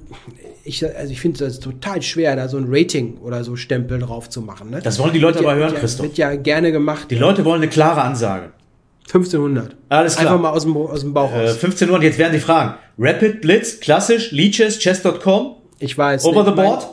[0.63, 4.31] ich, also ich finde es total schwer, da so ein Rating oder so Stempel drauf
[4.31, 4.71] zu machen.
[4.71, 4.81] Ne?
[4.81, 6.07] Das wollen die Leute aber hören, Christoph.
[6.07, 7.11] Wird ja gerne gemacht.
[7.11, 8.53] Die Leute wollen eine klare Ansage.
[9.09, 9.75] 1500.
[9.89, 10.27] Alles klar.
[10.27, 11.55] Einfach mal aus dem, aus dem Bauch äh, raus.
[11.55, 12.75] 1500, jetzt werden die Fragen.
[12.99, 15.57] Rapid, Blitz, klassisch, Leeches, Chess.com?
[15.79, 16.25] Ich weiß.
[16.25, 16.87] Over nicht, the board?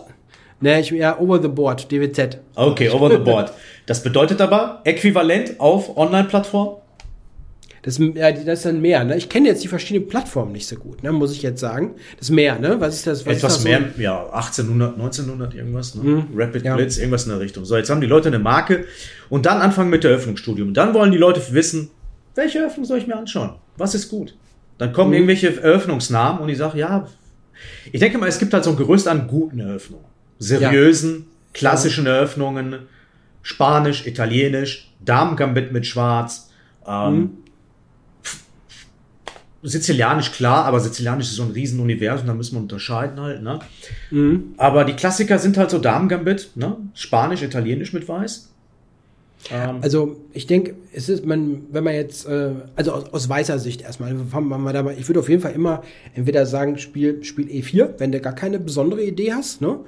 [0.62, 2.40] Ne, ich, ja, over the board, DWZ.
[2.56, 3.52] Okay, over the board.
[3.86, 6.78] Das bedeutet aber äquivalent auf Online-Plattformen?
[7.82, 9.04] Das, ja, das ist dann mehr.
[9.04, 9.16] Ne?
[9.16, 11.12] Ich kenne jetzt die verschiedenen Plattformen nicht so gut, ne?
[11.12, 11.94] muss ich jetzt sagen.
[12.18, 12.78] Das ist mehr, ne?
[12.80, 13.26] Was ist das?
[13.28, 14.02] Was Etwas ist das mehr, so?
[14.02, 16.04] ja, 1800, 1900 irgendwas, ne?
[16.04, 16.28] Mhm.
[16.34, 16.76] Rapid ja.
[16.76, 17.64] Blitz, irgendwas in der Richtung.
[17.64, 18.86] So, jetzt haben die Leute eine Marke
[19.30, 20.74] und dann anfangen mit der Öffnungsstudium.
[20.74, 21.92] Dann wollen die Leute wissen,
[22.36, 23.56] welche Eröffnung soll ich mir anschauen?
[23.78, 24.36] Was ist gut?
[24.78, 25.16] Dann kommen mhm.
[25.16, 27.08] irgendwelche Eröffnungsnamen und ich sage, ja,
[27.92, 30.06] ich denke mal, es gibt halt so ein Gerüst an guten Eröffnungen.
[30.40, 31.24] Seriösen, ja.
[31.54, 32.80] klassischen Eröffnungen,
[33.42, 36.50] Spanisch, Italienisch, Damengambit mit Schwarz,
[36.86, 37.38] ähm, mhm.
[39.64, 43.60] Sizilianisch klar, aber Sizilianisch ist so ein Riesenuniversum, da müssen wir unterscheiden halt, ne?
[44.12, 44.54] Mhm.
[44.58, 46.78] Aber die Klassiker sind halt so Damengambit, ne?
[46.94, 48.52] Spanisch, Italienisch mit Weiß.
[49.52, 49.78] Ähm.
[49.82, 53.82] Also ich denke, es ist, man, wenn man jetzt, äh, also aus, aus weißer Sicht
[53.82, 54.16] erstmal,
[54.98, 58.60] ich würde auf jeden Fall immer entweder sagen, Spiel, Spiel E4, wenn du gar keine
[58.60, 59.80] besondere Idee hast, ne?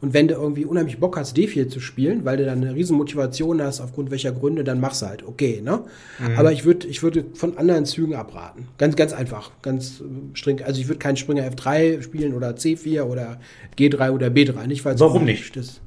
[0.00, 2.96] Und wenn du irgendwie unheimlich Bock hast, D4 zu spielen, weil du dann eine riesen
[2.96, 5.80] Motivation hast, aufgrund welcher Gründe, dann machst du halt, okay, ne?
[6.18, 6.38] Mhm.
[6.38, 8.68] Aber ich würde, ich würde von anderen Zügen abraten.
[8.78, 9.52] Ganz, ganz einfach.
[9.62, 10.62] Ganz äh, streng.
[10.62, 13.40] Also ich würde keinen Springer F3 spielen oder C4 oder
[13.78, 14.66] G3 oder B3.
[14.66, 15.56] Nicht, weil Warum nicht?
[15.56, 15.80] Ist.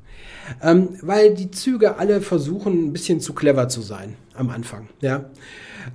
[0.63, 4.87] Ähm, weil die Züge alle versuchen, ein bisschen zu clever zu sein am Anfang.
[5.01, 5.25] Ja.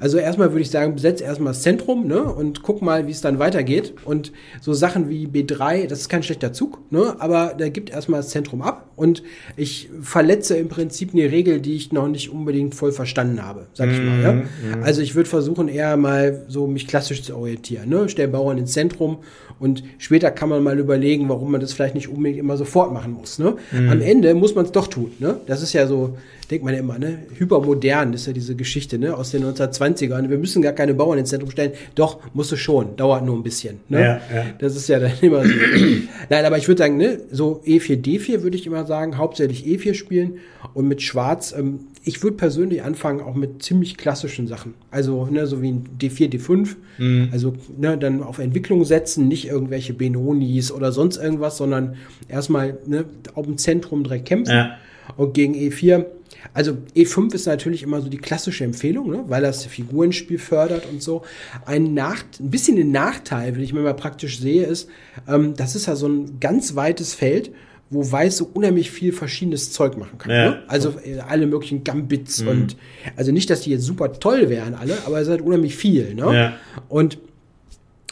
[0.01, 3.21] Also erstmal würde ich sagen, besetz erstmal das Zentrum ne, und guck mal, wie es
[3.21, 3.95] dann weitergeht.
[4.05, 8.21] Und so Sachen wie B3, das ist kein schlechter Zug, ne, aber der gibt erstmal
[8.21, 9.23] das Zentrum ab und
[9.57, 13.91] ich verletze im Prinzip eine Regel, die ich noch nicht unbedingt voll verstanden habe, sag
[13.91, 14.23] ich mal.
[14.23, 14.33] Ja?
[14.33, 14.83] Mhm, mhm.
[14.83, 17.89] Also ich würde versuchen, eher mal so mich klassisch zu orientieren.
[17.89, 18.09] Ne?
[18.09, 19.19] Stell Bauern ins Zentrum
[19.61, 23.13] und später kann man mal überlegen, warum man das vielleicht nicht unbedingt immer sofort machen
[23.13, 23.39] muss.
[23.39, 23.57] Ne?
[23.73, 23.91] Mhm.
[23.91, 25.11] Am Ende muss man es doch tun.
[25.21, 25.41] Ne?
[25.47, 26.19] Das ist ja so,
[26.51, 27.21] denkt man ja immer, ne?
[27.35, 29.17] hypermodern ist ja diese Geschichte ne?
[29.17, 30.29] aus den 1920ern.
[30.29, 31.73] Wir müssen gar keine Bauern ins Zentrum stellen.
[31.95, 32.95] Doch, musst du schon.
[32.97, 33.81] Dauert nur ein bisschen.
[33.89, 34.01] Ne?
[34.01, 34.45] Ja, ja.
[34.59, 35.51] Das ist ja dann immer so.
[36.29, 37.21] Nein, aber ich würde sagen, ne?
[37.33, 40.41] so E4, D4 würde ich immer sagen, hauptsächlich E4 spielen
[40.75, 41.55] und mit Schwarz.
[41.57, 44.75] Ähm, ich würde persönlich anfangen auch mit ziemlich klassischen Sachen.
[44.91, 46.77] Also ne, so wie ein D4, D5.
[46.99, 47.29] Mhm.
[47.33, 51.97] Also ne, dann auf Entwicklung setzen, nicht irgendwelche Benonis oder sonst irgendwas, sondern
[52.29, 54.55] erstmal ne, auf dem Zentrum direkt kämpfen.
[54.55, 54.77] Ja.
[55.17, 56.05] Und gegen E4,
[56.53, 61.03] also E5 ist natürlich immer so die klassische Empfehlung, ne, weil das Figurenspiel fördert und
[61.03, 61.23] so.
[61.65, 64.91] Ein, Nach ein bisschen ein Nachteil, wenn ich mir mal praktisch sehe, ist,
[65.27, 67.51] ähm, das ist ja so ein ganz weites Feld
[67.95, 70.31] wo Weiß so unheimlich viel verschiedenes Zeug machen kann.
[70.31, 70.51] Ja.
[70.51, 70.63] Ne?
[70.67, 72.49] Also äh, alle möglichen Gambits mhm.
[72.49, 72.77] und
[73.17, 76.15] also nicht, dass die jetzt super toll wären alle, aber es ist halt unheimlich viel.
[76.15, 76.35] Ne?
[76.35, 76.53] Ja.
[76.89, 77.19] Und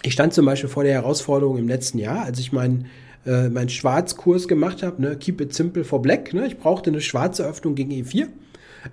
[0.02, 2.86] ich stand zum Beispiel vor der Herausforderung im letzten Jahr, als ich meinen
[3.24, 5.16] äh, meinen Schwarzkurs gemacht habe, ne?
[5.16, 6.34] Keep it simple for black.
[6.34, 6.46] Ne?
[6.46, 8.26] Ich brauchte eine schwarze Öffnung gegen E4.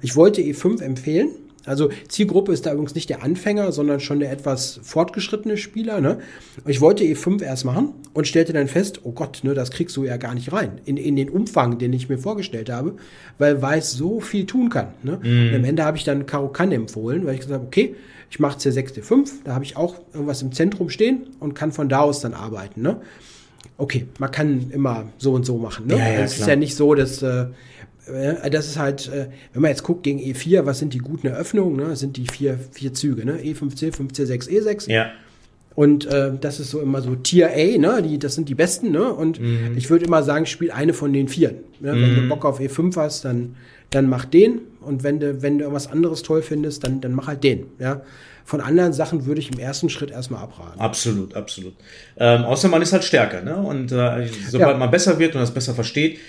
[0.01, 1.29] Ich wollte E5 empfehlen,
[1.69, 6.01] also Zielgruppe ist da übrigens nicht der Anfänger, sondern schon der etwas fortgeschrittene Spieler.
[6.01, 6.17] Ne?
[6.65, 10.03] Ich wollte E5 erst machen und stellte dann fest, oh Gott, ne, das kriegst du
[10.03, 10.81] ja gar nicht rein.
[10.85, 12.95] In, in den Umfang, den ich mir vorgestellt habe,
[13.37, 14.87] weil Weiß so viel tun kann.
[15.03, 15.19] Ne?
[15.21, 15.49] Mhm.
[15.49, 17.95] Und am Ende habe ich dann Karo Kann empfohlen, weil ich gesagt habe, okay,
[18.31, 21.87] ich mache C6, D5, da habe ich auch irgendwas im Zentrum stehen und kann von
[21.87, 22.81] da aus dann arbeiten.
[22.81, 22.99] Ne?
[23.77, 25.85] Okay, man kann immer so und so machen.
[25.85, 25.97] Ne?
[25.97, 27.45] Ja, ja, es ist ja nicht so, dass äh,
[28.49, 31.75] das ist halt, äh, wenn man jetzt guckt gegen E4, was sind die guten Eröffnungen?
[31.77, 31.85] Ne?
[31.89, 33.39] Das sind die vier, vier Züge, ne?
[33.39, 34.91] E5, C5, C6, E6.
[34.91, 35.11] Ja.
[35.75, 38.01] Und äh, das ist so immer so Tier A, ne?
[38.01, 39.13] Die, das sind die besten, ne?
[39.13, 39.77] Und mhm.
[39.77, 41.51] ich würde immer sagen, spiel eine von den vier.
[41.79, 41.93] Ne?
[41.93, 42.01] Mhm.
[42.01, 42.29] Wenn du mhm.
[42.29, 43.55] Bock auf E5 hast, dann,
[43.89, 44.61] dann mach den.
[44.81, 47.67] Und wenn du, wenn du irgendwas anderes toll findest, dann, dann mach halt den.
[47.79, 48.01] Ja.
[48.43, 50.79] Von anderen Sachen würde ich im ersten Schritt erstmal abraten.
[50.79, 51.75] Absolut, absolut.
[52.17, 53.55] Ähm, außer man ist halt stärker, ne?
[53.55, 54.77] Und äh, sobald ja.
[54.77, 56.19] man besser wird und das besser versteht,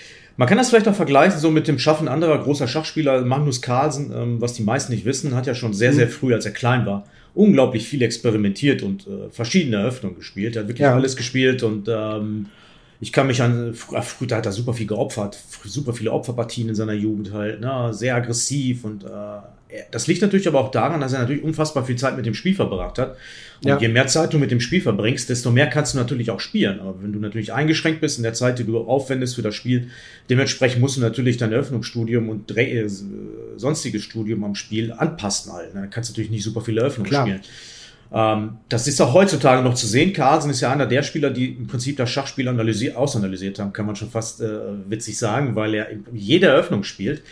[0.40, 3.20] man kann das vielleicht auch vergleichen so mit dem Schaffen anderer großer Schachspieler.
[3.26, 6.10] Magnus Carlsen, ähm, was die meisten nicht wissen, hat ja schon sehr, sehr mhm.
[6.12, 10.56] früh, als er klein war, unglaublich viel experimentiert und äh, verschiedene Eröffnungen gespielt.
[10.56, 10.94] Er hat wirklich ja.
[10.94, 12.46] alles gespielt und ähm,
[13.00, 16.92] ich kann mich an, früher, hat er super viel geopfert, super viele Opferpartien in seiner
[16.92, 17.88] Jugend halt, ne?
[17.92, 19.08] sehr aggressiv und äh,
[19.90, 22.54] das liegt natürlich aber auch daran, dass er natürlich unfassbar viel Zeit mit dem Spiel
[22.54, 23.16] verbracht hat.
[23.62, 23.78] Und ja.
[23.78, 26.80] je mehr Zeit du mit dem Spiel verbringst, desto mehr kannst du natürlich auch spielen.
[26.80, 29.90] Aber wenn du natürlich eingeschränkt bist in der Zeit, die du aufwendest für das Spiel,
[30.28, 32.88] dementsprechend musst du natürlich dein Eröffnungsstudium und äh,
[33.56, 35.74] sonstiges Studium am Spiel anpassen halt.
[35.74, 37.26] Dann kannst du natürlich nicht super viele Eröffnungen Klar.
[37.26, 37.42] spielen.
[38.12, 40.12] Ähm, das ist auch heutzutage noch zu sehen.
[40.12, 43.86] Carlsen ist ja einer der Spieler, die im Prinzip das Schachspiel analysiert, ausanalysiert haben, kann
[43.86, 44.48] man schon fast äh,
[44.88, 47.22] witzig sagen, weil er jede Eröffnung spielt.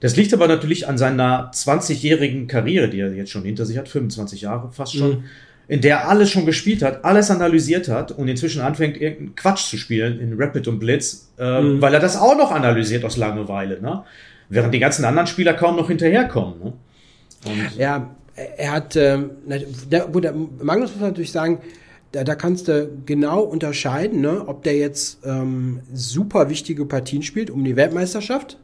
[0.00, 3.88] Das liegt aber natürlich an seiner 20-jährigen Karriere, die er jetzt schon hinter sich hat,
[3.88, 5.24] 25 Jahre fast schon, mhm.
[5.68, 9.70] in der er alles schon gespielt hat, alles analysiert hat und inzwischen anfängt, irgendeinen Quatsch
[9.70, 11.80] zu spielen in Rapid und Blitz, äh, mhm.
[11.80, 14.04] weil er das auch noch analysiert aus Langeweile, ne?
[14.50, 16.58] Während die ganzen anderen Spieler kaum noch hinterherkommen.
[16.62, 16.72] Ne?
[17.46, 19.30] Und ja, er hat, ähm,
[19.90, 21.60] der, gut, der Magnus muss natürlich sagen,
[22.12, 27.50] da, da kannst du genau unterscheiden, ne, ob der jetzt ähm, super wichtige Partien spielt
[27.50, 28.58] um die Weltmeisterschaft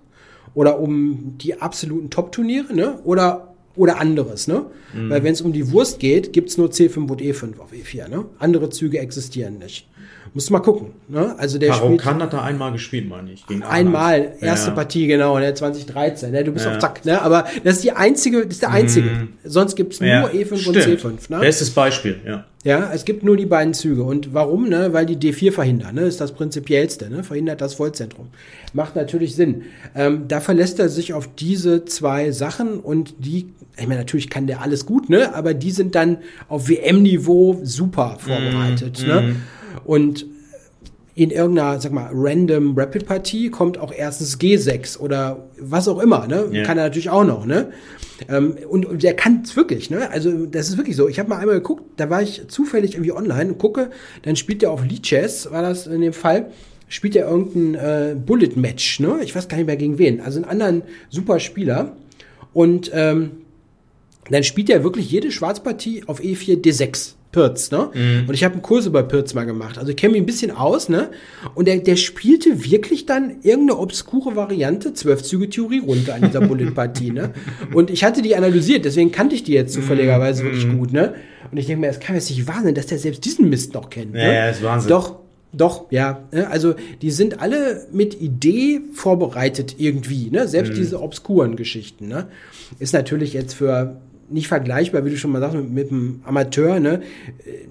[0.55, 2.99] oder um die absoluten Top-Turniere, ne?
[3.05, 4.67] Oder, oder anderes, ne?
[4.95, 5.11] Mhm.
[5.11, 8.27] Weil wenn es um die Wurst geht, gibt's nur C5 und E5 auf E4, ne?
[8.39, 9.89] Andere Züge existieren nicht.
[10.33, 10.93] Muss mal gucken.
[11.09, 11.35] Ne?
[11.39, 12.01] Also der Karo spielt.
[12.01, 13.45] Kann hat er einmal gespielt, meine ich.
[13.69, 14.75] Einmal, erste ja.
[14.75, 16.31] Partie, genau, ne, 2013.
[16.31, 16.45] Ne?
[16.45, 16.73] Du bist ja.
[16.73, 17.21] auf Zack, ne?
[17.21, 19.11] Aber das ist die einzige, das ist der einzige.
[19.11, 19.29] Mhm.
[19.43, 20.27] Sonst gibt's nur ja.
[20.27, 20.77] E5 Stimmt.
[20.77, 21.31] und C5.
[21.31, 21.41] Ne?
[21.41, 22.45] Bestes Beispiel, ja.
[22.63, 24.03] Ja, es gibt nur die beiden Züge.
[24.03, 24.69] Und warum?
[24.69, 24.93] Ne?
[24.93, 25.95] Weil die D4 verhindern.
[25.95, 26.03] Ne?
[26.03, 27.09] Ist das prinzipiellste.
[27.09, 27.25] Ne?
[27.25, 28.29] Verhindert das Vollzentrum.
[28.75, 29.63] Macht natürlich Sinn.
[29.95, 34.47] Ähm, da verlässt er sich auf diese zwei Sachen und die, ich meine, natürlich kann
[34.47, 35.35] der alles gut, ne?
[35.35, 39.03] Aber die sind dann auf WM-Niveau super vorbereitet.
[39.05, 39.21] Mm, ne?
[39.23, 39.37] Mm.
[39.85, 40.27] Und
[41.15, 46.49] in irgendeiner, sag mal, random Rapid-Partie kommt auch erstens G6 oder was auch immer, ne?
[46.53, 46.65] Yeah.
[46.65, 47.73] Kann er natürlich auch noch, ne?
[48.29, 50.11] Ähm, und, und der kann es wirklich, ne?
[50.11, 51.09] Also das ist wirklich so.
[51.09, 53.91] Ich habe mal einmal geguckt, da war ich zufällig irgendwie online und gucke,
[54.23, 56.53] dann spielt er auf Lichess, war das in dem Fall,
[56.89, 59.19] spielt er irgendein äh, Bullet-Match, ne?
[59.23, 60.21] Ich weiß gar nicht mehr gegen wen.
[60.21, 61.97] Also einen anderen super Spieler.
[62.55, 63.33] Und ähm,
[64.31, 67.15] dann spielt er wirklich jede Schwarzpartie auf E4 D6.
[67.33, 67.91] Pirz, ne?
[67.95, 68.29] Mhm.
[68.29, 69.79] Und ich habe einen Kurs über Pirz mal gemacht.
[69.79, 71.11] Also ich kenne mich ein bisschen aus, ne?
[71.55, 77.33] Und der, der spielte wirklich dann irgendeine obskure Variante, Zwölf-Züge-Theorie runter an dieser Bullet-Partie, ne?
[77.75, 80.47] Und ich hatte die analysiert, deswegen kannte ich die jetzt zufälligerweise mhm.
[80.49, 81.15] wirklich gut, ne?
[81.53, 83.75] Und ich denke mir, es kann jetzt nicht wahr sein, dass der selbst diesen Mist
[83.75, 84.13] noch kennt.
[84.13, 84.25] Ne?
[84.25, 84.89] Ja, ja, ist Wahnsinn.
[84.89, 85.21] Doch,
[85.53, 86.25] doch, ja.
[86.33, 86.49] Ne?
[86.49, 90.47] Also die sind alle mit Idee vorbereitet irgendwie, ne?
[90.49, 90.77] Selbst mhm.
[90.77, 92.27] diese obskuren Geschichten, ne?
[92.79, 96.81] Ist natürlich jetzt für nicht vergleichbar, wie du schon mal sagst, mit, mit einem Amateur,
[96.81, 97.03] ne?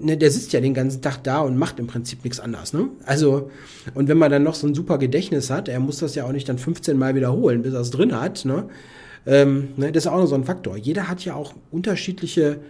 [0.00, 0.16] ne?
[0.16, 2.88] Der sitzt ja den ganzen Tag da und macht im Prinzip nichts anderes, ne?
[3.04, 3.50] Also,
[3.94, 6.32] und wenn man dann noch so ein super Gedächtnis hat, er muss das ja auch
[6.32, 8.68] nicht dann 15 Mal wiederholen, bis er es drin hat, ne?
[9.26, 9.92] Ähm, ne?
[9.92, 10.76] Das ist auch noch so ein Faktor.
[10.76, 12.60] Jeder hat ja auch unterschiedliche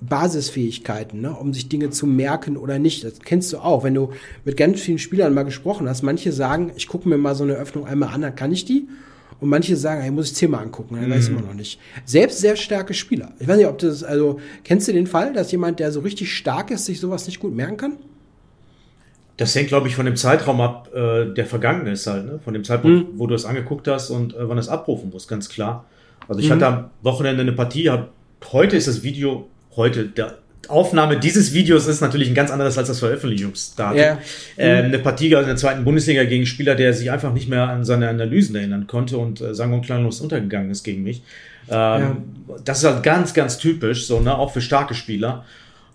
[0.00, 3.04] Basisfähigkeiten, ne, um sich Dinge zu merken oder nicht.
[3.04, 4.10] Das kennst du auch, wenn du
[4.44, 6.02] mit ganz vielen Spielern mal gesprochen hast.
[6.02, 8.88] Manche sagen, ich gucke mir mal so eine Öffnung einmal an, dann kann ich die.
[9.40, 11.14] Und manche sagen, ich muss ich zehnmal angucken, dann mhm.
[11.14, 11.80] weiß man noch nicht.
[12.04, 13.32] Selbst sehr starke Spieler.
[13.38, 16.34] Ich weiß nicht, ob das, also, kennst du den Fall, dass jemand, der so richtig
[16.34, 17.96] stark ist, sich sowas nicht gut merken kann?
[19.38, 22.40] Das hängt, glaube ich, von dem Zeitraum ab, äh, der vergangen ist halt, ne?
[22.44, 23.18] Von dem Zeitpunkt, mhm.
[23.18, 25.86] wo du es angeguckt hast und äh, wann es abrufen musst, ganz klar.
[26.28, 26.52] Also ich mhm.
[26.52, 28.10] hatte am Wochenende eine Partie, hab,
[28.52, 30.36] heute ist das Video, heute, der
[30.70, 33.98] Aufnahme dieses Videos ist natürlich ein ganz anderes als das Veröffentlichungsdatum.
[33.98, 34.18] Yeah.
[34.56, 37.84] Ähm, eine Partie in der zweiten Bundesliga gegen Spieler, der sich einfach nicht mehr an
[37.84, 41.22] seine Analysen erinnern konnte und äh, sang und klanglos untergegangen ist gegen mich.
[41.68, 42.16] Ähm, ja.
[42.64, 45.44] Das ist halt ganz, ganz typisch, so, ne, auch für starke Spieler,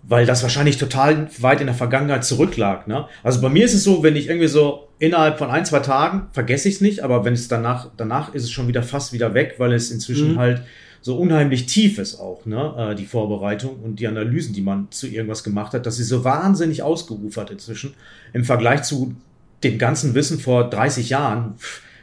[0.03, 2.87] weil das wahrscheinlich total weit in der Vergangenheit zurücklag.
[2.87, 3.05] Ne?
[3.23, 6.27] Also bei mir ist es so, wenn ich irgendwie so innerhalb von ein, zwei Tagen
[6.31, 9.33] vergesse ich es nicht, aber wenn es danach, danach ist es schon wieder fast wieder
[9.33, 10.39] weg, weil es inzwischen mhm.
[10.39, 10.61] halt
[11.05, 15.05] so unheimlich tief ist auch, ne, äh, die Vorbereitung und die Analysen, die man zu
[15.05, 17.93] irgendwas gemacht hat, dass sie so wahnsinnig ausgeufert inzwischen
[18.33, 19.15] im Vergleich zu
[19.63, 21.53] dem ganzen Wissen vor 30 Jahren.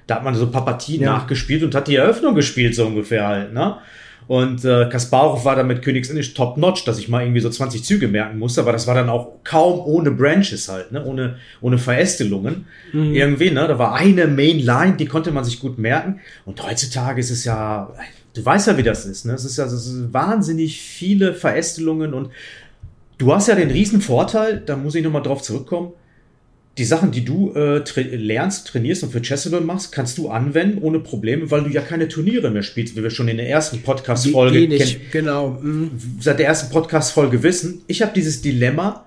[0.07, 1.15] Da hat man so Papatie ja.
[1.15, 3.79] nachgespielt und hat die Eröffnung gespielt, so ungefähr halt, ne?
[4.29, 8.39] Und äh, Kasparov war damit Königsinnisch top-notch, dass ich mal irgendwie so 20 Züge merken
[8.39, 11.05] musste, aber das war dann auch kaum ohne Branches halt, ne?
[11.05, 12.67] ohne, ohne Verästelungen.
[12.93, 13.15] Mhm.
[13.15, 13.67] Irgendwie, ne?
[13.67, 16.21] Da war eine Main Line, die konnte man sich gut merken.
[16.45, 17.93] Und heutzutage ist es ja,
[18.35, 19.25] du weißt ja, wie das ist.
[19.25, 19.35] Ne?
[19.35, 22.31] Es ist ja es ist wahnsinnig viele Verästelungen und
[23.19, 25.93] du hast ja den riesen Vorteil, da muss ich nochmal drauf zurückkommen,
[26.79, 30.79] die Sachen, die du äh, tra lernst, trainierst und für Chessable machst, kannst du anwenden
[30.79, 33.83] ohne Probleme, weil du ja keine Turniere mehr spielst, wie wir schon in der ersten
[33.83, 34.59] Podcast-Folge.
[35.11, 35.59] Genau.
[35.61, 35.91] Mhm.
[36.19, 37.83] Seit der ersten Podcast-Folge wissen.
[37.89, 39.05] Ich habe dieses Dilemma,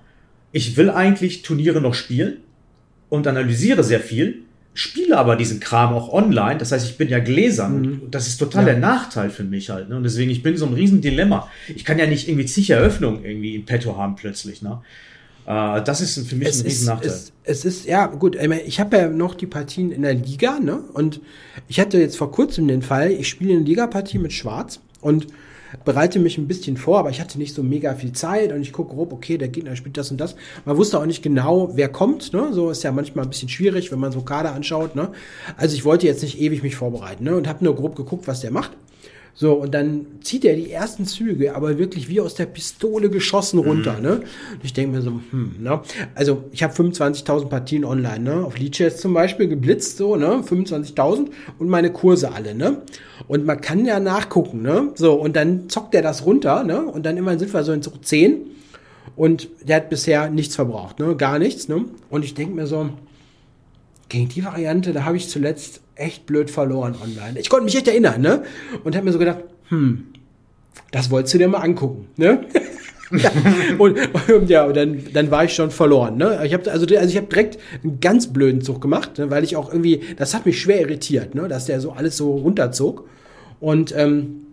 [0.52, 2.36] ich will eigentlich Turniere noch spielen
[3.08, 4.42] und analysiere sehr viel,
[4.76, 6.58] spiele aber diesen Kram auch online.
[6.58, 7.80] Das heißt, ich bin ja gläsern.
[7.80, 8.02] Mhm.
[8.10, 8.72] Das ist total ja.
[8.72, 9.88] der Nachteil für mich halt.
[9.88, 9.96] Ne?
[9.96, 11.50] Und deswegen, ich bin so ein riesen Dilemma.
[11.74, 14.62] Ich kann ja nicht irgendwie zig Eröffnungen irgendwie im Petto haben plötzlich.
[14.62, 14.80] Ne?
[15.46, 17.10] Äh, das ist für mich es ein riesen Nachteil.
[17.10, 18.36] Es, es, ist, ja, gut,
[18.66, 20.80] ich habe ja noch die Partien in der Liga, ne?
[20.92, 21.20] Und
[21.68, 25.28] ich hatte jetzt vor kurzem den Fall, ich spiele eine Ligapartie mit Schwarz und
[25.84, 28.72] bereite mich ein bisschen vor, aber ich hatte nicht so mega viel Zeit und ich
[28.72, 30.36] gucke grob, okay, der Gegner spielt das und das.
[30.64, 32.32] Man wusste auch nicht genau, wer kommt.
[32.32, 32.52] Ne?
[32.52, 34.96] So ist ja manchmal ein bisschen schwierig, wenn man so Kader anschaut.
[34.96, 35.10] Ne?
[35.56, 37.36] Also ich wollte jetzt nicht ewig mich vorbereiten ne?
[37.36, 38.72] und habe nur grob geguckt, was der macht.
[39.38, 43.58] So, und dann zieht er die ersten Züge, aber wirklich wie aus der Pistole geschossen
[43.58, 44.02] runter, mhm.
[44.02, 44.12] ne?
[44.14, 45.82] Und ich denke mir so, hm, ne?
[46.14, 48.44] Also, ich habe 25.000 Partien online, ne?
[48.46, 50.42] Auf Leadchess zum Beispiel geblitzt, so, ne?
[50.42, 51.26] 25.000
[51.58, 52.80] und meine Kurse alle, ne?
[53.28, 54.92] Und man kann ja nachgucken, ne?
[54.94, 56.86] So, und dann zockt er das runter, ne?
[56.86, 58.38] Und dann immerhin sind wir so in so 10
[59.16, 61.14] und der hat bisher nichts verbraucht, ne?
[61.14, 61.84] Gar nichts, ne?
[62.08, 62.88] Und ich denke mir so,
[64.08, 67.38] gegen die Variante, da habe ich zuletzt echt blöd verloren online.
[67.40, 68.44] Ich konnte mich echt erinnern, ne?
[68.84, 70.06] Und habe mir so gedacht, hm,
[70.92, 72.46] das wolltest du dir mal angucken, ne?
[73.78, 73.98] und,
[74.30, 76.16] und, ja, und dann, dann war ich schon verloren.
[76.16, 76.40] Ne?
[76.44, 79.30] Ich habe also, also ich habe direkt einen ganz blöden Zug gemacht, ne?
[79.30, 81.46] weil ich auch irgendwie, das hat mich schwer irritiert, ne?
[81.46, 83.08] dass der so alles so runterzog.
[83.60, 84.45] Und ähm,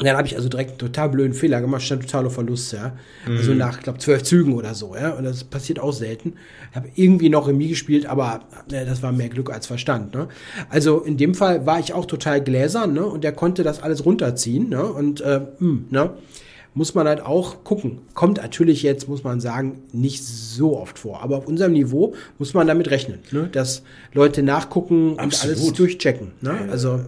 [0.00, 2.92] dann habe ich also direkt einen total blöden Fehler gemacht, stand total auf Verlust, ja.
[3.26, 3.36] Mhm.
[3.36, 5.10] Also nach, glaube zwölf Zügen oder so, ja.
[5.10, 6.34] Und das passiert auch selten.
[6.70, 10.28] Ich habe irgendwie noch Remis gespielt, aber ne, das war mehr Glück als Verstand, ne.
[10.70, 13.04] Also in dem Fall war ich auch total gläsern, ne.
[13.04, 14.82] Und der konnte das alles runterziehen, ne.
[14.82, 16.10] Und, äh, mh, hm, ne.
[16.74, 17.98] Muss man halt auch gucken.
[18.14, 21.22] Kommt natürlich jetzt, muss man sagen, nicht so oft vor.
[21.22, 23.50] Aber auf unserem Niveau muss man damit rechnen, ne?
[23.52, 23.82] dass
[24.14, 25.56] Leute nachgucken Absolut.
[25.58, 26.30] und alles durchchecken.
[26.40, 26.68] Ne?
[26.70, 27.00] Also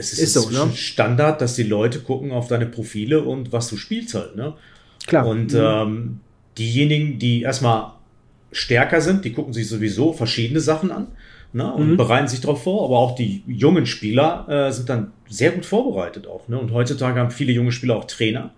[0.00, 0.72] es ist, ist so, ne?
[0.74, 4.54] Standard, dass die Leute gucken auf deine Profile und was du spielst halt, ne?
[5.06, 5.26] Klar.
[5.26, 5.60] Und mhm.
[5.60, 6.20] ähm,
[6.58, 7.92] diejenigen, die erstmal
[8.52, 11.08] stärker sind, die gucken sich sowieso verschiedene Sachen an
[11.52, 11.96] ne, und mhm.
[11.96, 12.84] bereiten sich darauf vor.
[12.84, 16.48] Aber auch die jungen Spieler äh, sind dann sehr gut vorbereitet auch.
[16.48, 16.58] Ne?
[16.58, 18.50] Und heutzutage haben viele junge Spieler auch Trainer,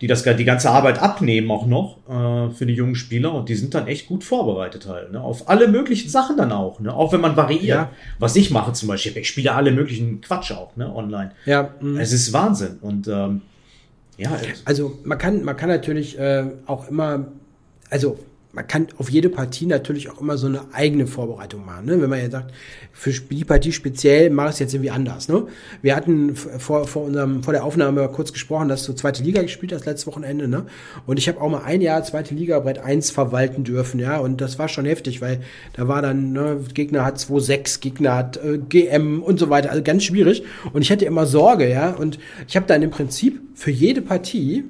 [0.00, 3.54] die das die ganze Arbeit abnehmen auch noch äh, für die jungen Spieler und die
[3.54, 5.20] sind dann echt gut vorbereitet halt ne?
[5.20, 6.92] auf alle möglichen Sachen dann auch ne?
[6.92, 7.90] auch wenn man variiert ja.
[8.18, 12.00] was ich mache zum Beispiel ich spiele alle möglichen Quatsch auch ne online ja mh.
[12.00, 13.42] es ist Wahnsinn und ähm,
[14.16, 14.30] ja
[14.64, 17.26] also man kann man kann natürlich äh, auch immer
[17.90, 18.18] also
[18.52, 21.86] man kann auf jede Partie natürlich auch immer so eine eigene Vorbereitung machen.
[21.86, 22.00] Ne?
[22.00, 22.52] Wenn man jetzt sagt,
[22.92, 25.28] für die Partie speziell mache ich es jetzt irgendwie anders.
[25.28, 25.46] Ne?
[25.82, 29.72] Wir hatten vor, vor, unserem, vor der Aufnahme kurz gesprochen, dass du zweite Liga gespielt
[29.72, 30.48] hast letztes Wochenende.
[30.48, 30.66] Ne?
[31.06, 34.00] Und ich habe auch mal ein Jahr zweite Liga Brett 1 verwalten dürfen.
[34.00, 34.18] ja.
[34.18, 35.40] Und das war schon heftig, weil
[35.74, 39.70] da war dann, ne, Gegner hat 2-6, Gegner hat äh, GM und so weiter.
[39.70, 40.42] Also ganz schwierig.
[40.72, 41.70] Und ich hatte immer Sorge.
[41.70, 41.90] ja.
[41.90, 44.64] Und ich habe dann im Prinzip für jede Partie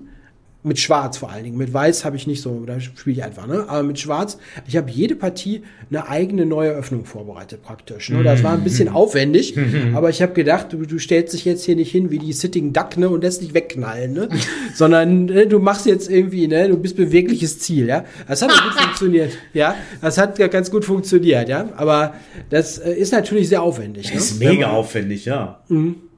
[0.63, 1.57] mit Schwarz vor allen Dingen.
[1.57, 3.65] Mit Weiß habe ich nicht so, da spiele ich einfach, ne?
[3.69, 8.11] Aber mit Schwarz, ich habe jede Partie eine eigene neue Öffnung vorbereitet praktisch.
[8.11, 8.23] Ne?
[8.23, 9.57] Das war ein bisschen aufwendig,
[9.95, 12.73] aber ich habe gedacht, du, du stellst dich jetzt hier nicht hin wie die Sitting
[12.73, 13.09] Duck ne?
[13.09, 14.29] und lässt dich wegknallen, ne?
[14.75, 16.69] sondern ne, du machst jetzt irgendwie, ne?
[16.69, 18.05] du bist bewegliches Ziel, ja.
[18.29, 19.75] Das hat gut funktioniert, ja.
[20.03, 21.71] Das hat ja ganz gut funktioniert, ja.
[21.77, 22.15] Aber
[22.51, 24.07] das äh, ist natürlich sehr aufwendig.
[24.07, 24.19] Das ne?
[24.19, 25.61] ist mega man, aufwendig, ja.
[25.69, 26.10] Mhm.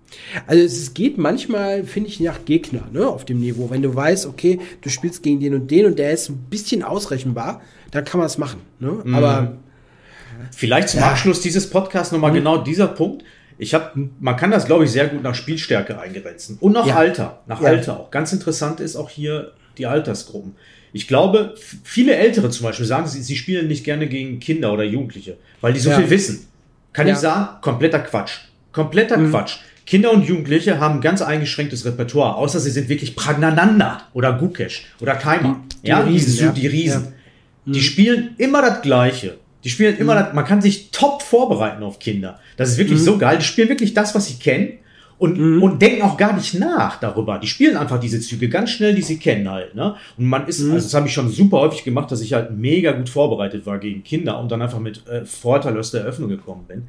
[0.46, 3.70] Also es geht manchmal, finde ich, nach Gegner, ne, auf dem Niveau.
[3.70, 6.82] Wenn du weißt, okay, du spielst gegen den und den und der ist ein bisschen
[6.82, 8.60] ausrechenbar, dann kann man es machen.
[8.78, 9.00] Ne?
[9.04, 9.14] Mhm.
[9.14, 9.56] Aber
[10.50, 11.10] vielleicht zum ja.
[11.10, 12.36] Abschluss dieses Podcasts nochmal mhm.
[12.36, 13.24] genau dieser Punkt.
[13.58, 16.96] Ich habe, man kann das, glaube ich, sehr gut nach Spielstärke eingrenzen und nach ja.
[16.96, 17.68] Alter, nach ja.
[17.68, 18.10] Alter auch.
[18.10, 20.56] Ganz interessant ist auch hier die Altersgruppen.
[20.92, 24.84] Ich glaube, viele Ältere zum Beispiel sagen, sie, sie spielen nicht gerne gegen Kinder oder
[24.84, 26.46] Jugendliche, weil die so viel wissen.
[26.92, 28.40] Kann ich sagen, kompletter Quatsch.
[28.72, 29.30] Kompletter mhm.
[29.30, 29.58] Quatsch.
[29.92, 35.16] Kinder und Jugendliche haben ganz eingeschränktes Repertoire, außer sie sind wirklich Pragnananda oder Gukesh oder
[35.16, 35.60] Keimer.
[35.70, 36.52] Die, die ja, Riesen, die, ja.
[36.52, 37.04] die Riesen.
[37.04, 37.12] Ja.
[37.66, 37.82] Die mhm.
[37.82, 39.36] spielen immer das Gleiche.
[39.62, 40.18] Die spielen immer, mhm.
[40.20, 42.40] das, man kann sich top vorbereiten auf Kinder.
[42.56, 43.04] Das ist wirklich mhm.
[43.04, 43.36] so geil.
[43.36, 44.78] Die spielen wirklich das, was sie kennen
[45.18, 45.62] und, mhm.
[45.62, 47.38] und denken auch gar nicht nach darüber.
[47.38, 49.74] Die spielen einfach diese Züge ganz schnell, die sie kennen halt.
[49.74, 49.94] Ne?
[50.16, 50.72] Und man ist, mhm.
[50.72, 53.78] also das habe ich schon super häufig gemacht, dass ich halt mega gut vorbereitet war
[53.78, 56.88] gegen Kinder und dann einfach mit äh, Vorteil aus der Eröffnung gekommen bin,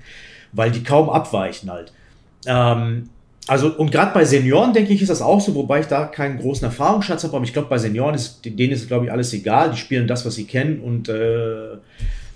[0.54, 1.92] weil die kaum abweichen halt.
[2.48, 3.10] Ähm,
[3.48, 6.40] also, und gerade bei Senioren, denke ich, ist das auch so, wobei ich da keinen
[6.40, 9.72] großen Erfahrungsschatz habe, aber ich glaube, bei Senioren ist, denen ist, glaube ich, alles egal.
[9.72, 11.78] Die spielen das, was sie kennen und äh,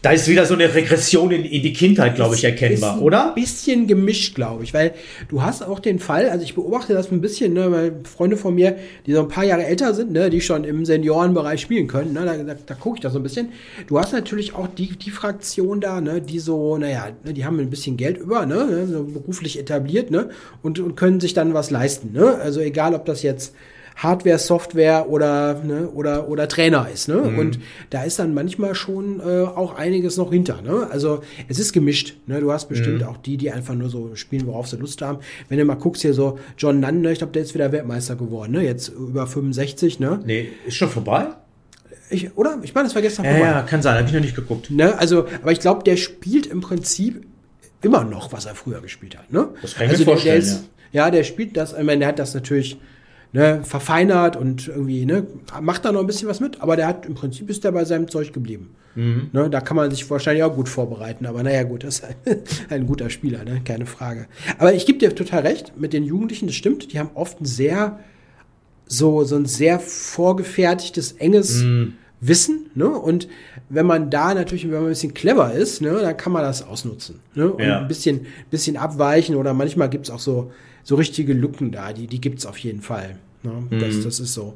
[0.07, 3.03] da ist wieder so eine Regression in, in die Kindheit, glaube ich, erkennbar, ist ein
[3.03, 3.33] oder?
[3.35, 4.93] Bisschen gemischt, glaube ich, weil
[5.27, 8.55] du hast auch den Fall, also ich beobachte das ein bisschen, ne, weil Freunde von
[8.55, 12.13] mir, die so ein paar Jahre älter sind, ne, die schon im Seniorenbereich spielen können,
[12.13, 13.49] ne, da, da, da gucke ich da so ein bisschen.
[13.87, 17.59] Du hast natürlich auch die, die Fraktion da, ne, die so, naja, ne, die haben
[17.59, 20.29] ein bisschen Geld über, ne, so beruflich etabliert, ne,
[20.63, 22.35] und, und können sich dann was leisten, ne.
[22.35, 23.53] Also egal, ob das jetzt
[23.97, 27.07] Hardware, Software oder, ne, oder, oder Trainer ist.
[27.07, 27.15] Ne?
[27.15, 27.39] Mhm.
[27.39, 30.61] Und da ist dann manchmal schon äh, auch einiges noch hinter.
[30.61, 30.87] Ne?
[30.91, 32.15] Also es ist gemischt.
[32.27, 32.39] Ne?
[32.39, 33.07] Du hast bestimmt mhm.
[33.07, 35.19] auch die, die einfach nur so spielen, worauf sie Lust haben.
[35.49, 37.11] Wenn du mal guckst hier so, John Nunn, ne?
[37.11, 38.51] ich glaube, der ist wieder Weltmeister geworden.
[38.51, 38.63] Ne?
[38.63, 39.99] Jetzt über 65.
[39.99, 40.19] Ne?
[40.23, 41.29] Nee, ist schon vorbei?
[42.11, 42.59] Ich, oder?
[42.61, 43.47] Ich meine, das war gestern ja, vorbei.
[43.47, 44.69] Ja, kann sein, habe ich noch nicht geguckt.
[44.69, 44.97] Ne?
[44.97, 47.25] Also, aber ich glaube, der spielt im Prinzip
[47.81, 49.31] immer noch, was er früher gespielt hat.
[49.33, 49.49] Ne?
[49.63, 50.41] Das kann ich also mir vorstellen.
[50.41, 51.05] Der, der ist, ja.
[51.05, 52.77] ja, der spielt das, ich meine, der hat das natürlich
[53.33, 55.25] ne, verfeinert und irgendwie, ne,
[55.61, 57.85] macht da noch ein bisschen was mit, aber der hat im Prinzip ist der bei
[57.85, 58.75] seinem Zeug geblieben.
[58.95, 59.29] Mhm.
[59.31, 62.15] Ne, da kann man sich wahrscheinlich auch gut vorbereiten, aber naja, gut, das ist ein,
[62.69, 64.27] ein guter Spieler, ne, keine Frage.
[64.57, 67.45] Aber ich gebe dir total recht, mit den Jugendlichen, das stimmt, die haben oft ein
[67.45, 67.99] sehr,
[68.85, 71.93] so, so ein sehr vorgefertigtes, enges mhm.
[72.19, 72.89] Wissen, ne?
[72.89, 73.27] Und
[73.69, 76.63] wenn man da natürlich, wenn man ein bisschen clever ist, ne, dann kann man das
[76.63, 77.19] ausnutzen.
[77.35, 77.51] Ne?
[77.51, 77.79] Und ja.
[77.79, 80.51] ein bisschen, bisschen abweichen oder manchmal gibt's auch so,
[80.87, 83.17] so richtige Lücken da, die, die gibt's auf jeden Fall.
[83.43, 83.67] Ne?
[83.69, 83.79] Mhm.
[83.79, 84.53] Das, das ist so.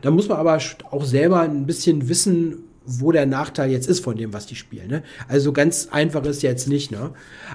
[0.00, 0.56] Da muss man aber
[0.92, 4.86] auch selber ein bisschen wissen, wo der Nachteil jetzt ist von dem, was die spielen.
[4.86, 5.02] Ne?
[5.26, 6.92] Also ganz einfach ist jetzt nicht.
[6.92, 7.10] Ne?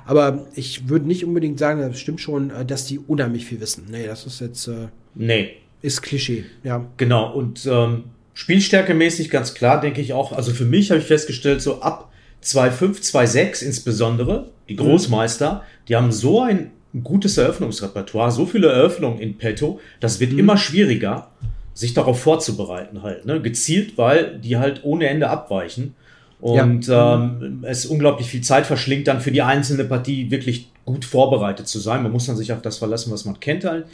[0.06, 3.86] Aber ich würde nicht unbedingt sagen, das stimmt schon, äh, dass die unheimlich viel wissen.
[3.90, 4.68] Nee, das ist jetzt.
[4.68, 5.52] Äh, nee.
[5.82, 6.86] Ist Klischee, ja.
[6.98, 7.32] Genau.
[7.32, 10.34] Und ähm, Spielstärkemäßig ganz klar, denke ich auch.
[10.34, 12.12] Also für mich habe ich festgestellt, so ab
[12.44, 14.80] 2.5, 2.6 insbesondere, die mhm.
[14.80, 16.72] Großmeister, die haben so ein
[17.04, 20.40] gutes Eröffnungsrepertoire, so viele Eröffnungen in petto, das wird mhm.
[20.40, 21.30] immer schwieriger,
[21.74, 23.26] sich darauf vorzubereiten halt.
[23.26, 23.42] Ne?
[23.42, 25.96] Gezielt, weil die halt ohne Ende abweichen.
[26.40, 27.16] Und ja.
[27.16, 31.80] ähm, es unglaublich viel Zeit verschlingt, dann für die einzelne Partie wirklich gut vorbereitet zu
[31.80, 32.04] sein.
[32.04, 33.86] Man muss dann sich auf das verlassen, was man kennt halt,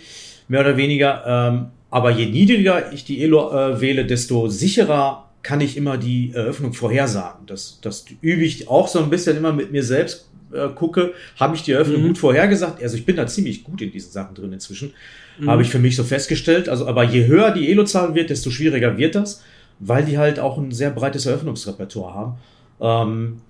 [0.47, 1.23] mehr oder weniger.
[1.25, 6.31] Ähm, aber je niedriger ich die Elo äh, wähle, desto sicherer kann ich immer die
[6.33, 7.45] Eröffnung vorhersagen.
[7.45, 11.55] Das, das übe ich auch so ein bisschen immer mit mir selbst äh, gucke, habe
[11.55, 12.07] ich die Eröffnung mhm.
[12.07, 12.81] gut vorhergesagt.
[12.81, 14.93] Also ich bin da ziemlich gut in diesen Sachen drin inzwischen.
[15.39, 15.49] Mhm.
[15.49, 16.69] Habe ich für mich so festgestellt.
[16.69, 19.43] Also, aber je höher die Elo-Zahl wird, desto schwieriger wird das,
[19.79, 22.37] weil die halt auch ein sehr breites Eröffnungsrepertoire haben.
[22.79, 23.41] Ähm,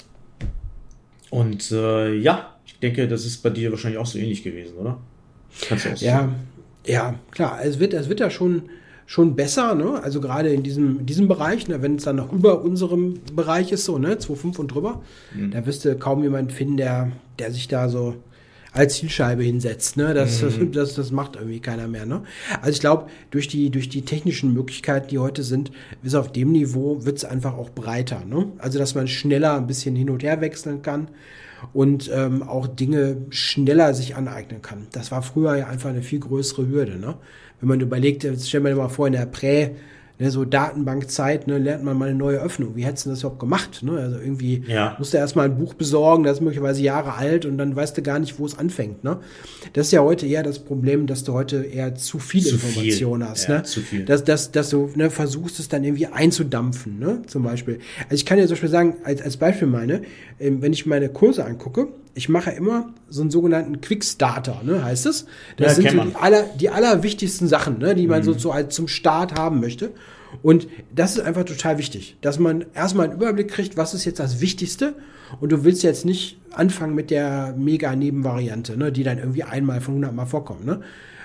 [1.29, 4.99] und äh, ja, ich denke, das ist bei dir wahrscheinlich auch so ähnlich gewesen, oder?
[5.67, 6.29] Kannst du auch ja,
[6.85, 7.59] ja, klar.
[7.63, 8.63] Es wird, es wird ja schon
[9.13, 10.01] schon besser, ne?
[10.01, 11.83] Also gerade in diesem, in diesem Bereich, ne?
[11.83, 15.03] wenn es dann noch über unserem Bereich ist, so, ne, 2,5 und drüber,
[15.35, 15.51] mhm.
[15.51, 18.15] da wirst du kaum jemand finden, der, der sich da so
[18.71, 19.97] als Zielscheibe hinsetzt.
[19.97, 20.15] Ne?
[20.15, 20.71] Das, mhm.
[20.71, 22.07] das, das, das macht irgendwie keiner mehr.
[22.07, 22.23] Ne?
[22.59, 25.69] Also ich glaube, durch die, durch die technischen Möglichkeiten, die heute sind,
[26.01, 28.25] bis auf dem Niveau wird es einfach auch breiter.
[28.25, 28.47] Ne?
[28.57, 31.09] Also dass man schneller ein bisschen hin und her wechseln kann
[31.71, 34.87] und ähm, auch Dinge schneller sich aneignen kann.
[34.91, 36.97] Das war früher ja einfach eine viel größere Hürde.
[36.97, 37.13] Ne?
[37.63, 39.69] Wenn man überlegt, jetzt stellen wir mal vor, in der Prä-
[40.19, 42.75] ne, so Datenbankzeit, ne, lernt man mal eine neue Öffnung.
[42.75, 43.83] Wie hättest du das überhaupt gemacht?
[43.83, 43.93] Ne?
[43.93, 44.97] Also irgendwie ja.
[44.99, 48.01] musst du erstmal ein Buch besorgen, das ist möglicherweise Jahre alt und dann weißt du
[48.01, 49.05] gar nicht, wo es anfängt.
[49.05, 49.19] Ne?
[49.71, 53.21] Das ist ja heute eher das Problem, dass du heute eher zu viel zu Information
[53.21, 53.29] viel.
[53.29, 53.47] hast.
[53.47, 53.63] Ja, ne?
[53.63, 54.03] Zu viel.
[54.03, 57.21] Dass, dass, dass du ne, versuchst, es dann irgendwie einzudampfen, ne?
[57.27, 57.79] zum Beispiel.
[58.03, 60.01] Also ich kann dir zum Beispiel sagen, als, als Beispiel meine,
[60.37, 65.05] ähm, wenn ich meine Kurse angucke, ich mache immer so einen sogenannten Quickstarter, ne, heißt
[65.05, 65.25] es.
[65.57, 68.25] Das ja, sind so die, aller, die allerwichtigsten Sachen, ne, die man mhm.
[68.25, 69.91] so, so als zum Start haben möchte.
[70.41, 74.19] Und das ist einfach total wichtig, dass man erstmal einen Überblick kriegt, was ist jetzt
[74.19, 74.95] das Wichtigste.
[75.41, 79.95] Und du willst jetzt nicht anfangen mit der Mega-Nebenvariante, ne, die dann irgendwie einmal von
[79.95, 80.65] 100 Mal vorkommt.
[80.65, 80.81] Ne?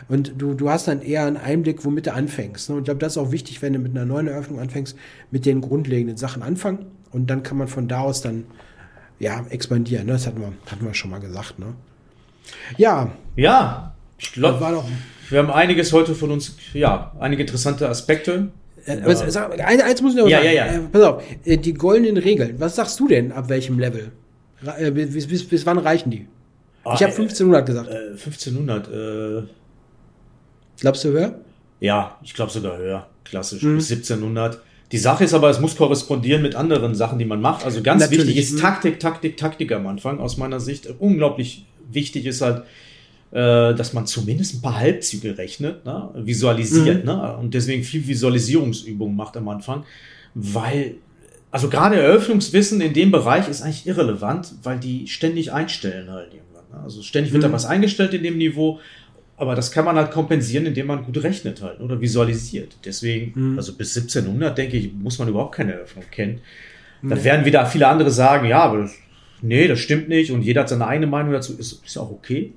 [0.08, 2.70] Und du, du hast dann eher einen Einblick, womit du anfängst.
[2.70, 2.76] Ne?
[2.76, 4.96] Und ich glaube, das ist auch wichtig, wenn du mit einer neuen Eröffnung anfängst,
[5.30, 6.86] mit den grundlegenden Sachen anfangen.
[7.10, 8.44] Und dann kann man von da aus dann
[9.18, 10.06] ja, expandieren.
[10.06, 10.12] Ne?
[10.12, 11.58] Das hatten wir, hatten wir schon mal gesagt.
[11.58, 11.74] Ne?
[12.76, 13.10] Ja.
[13.36, 14.82] Ja, ich glaube,
[15.30, 18.48] wir haben einiges heute von uns, ja, einige interessante Aspekte.
[18.84, 20.48] Äh, was, sag, eins muss ich noch ja, sagen.
[20.48, 20.72] Ja, ja.
[20.72, 22.56] Äh, pass auf, äh, die goldenen Regeln.
[22.58, 24.10] Was sagst du denn, ab welchem Level?
[24.78, 26.26] Äh, bis, bis, bis wann reichen die?
[26.84, 27.90] Ah, ich habe 1500 gesagt.
[27.90, 28.88] 1500.
[28.88, 29.46] Äh,
[30.80, 31.34] Glaubst du höher?
[31.80, 33.06] Ja, ich glaube sogar höher.
[33.24, 33.62] Klassisch.
[33.62, 33.76] Mhm.
[33.76, 34.60] Bis 1700.
[34.90, 37.64] Die Sache ist aber, es muss korrespondieren mit anderen Sachen, die man macht.
[37.64, 38.26] Also ganz Natürlich.
[38.26, 38.60] wichtig ist mhm.
[38.60, 40.88] Taktik, Taktik, Taktik am Anfang aus meiner Sicht.
[40.98, 42.62] Unglaublich wichtig ist halt,
[43.30, 46.08] äh, dass man zumindest ein paar Halbzüge rechnet, ne?
[46.14, 47.10] visualisiert mhm.
[47.10, 47.36] ne?
[47.36, 49.84] und deswegen viel Visualisierungsübungen macht am Anfang,
[50.34, 50.94] weil
[51.50, 56.64] also gerade Eröffnungswissen in dem Bereich ist eigentlich irrelevant, weil die ständig einstellen halt irgendwann.
[56.72, 56.84] Ne?
[56.84, 57.48] Also ständig wird mhm.
[57.48, 58.80] da was eingestellt in dem Niveau
[59.38, 62.76] aber das kann man halt kompensieren, indem man gut rechnet halt oder visualisiert.
[62.84, 63.56] Deswegen, mhm.
[63.56, 66.40] also bis 1700, denke ich, muss man überhaupt keine Eröffnung kennen.
[67.02, 67.24] Da nee.
[67.24, 68.94] werden wieder viele andere sagen, ja, aber das,
[69.40, 72.52] nee, das stimmt nicht und jeder hat seine eigene Meinung dazu, ist, ist auch okay.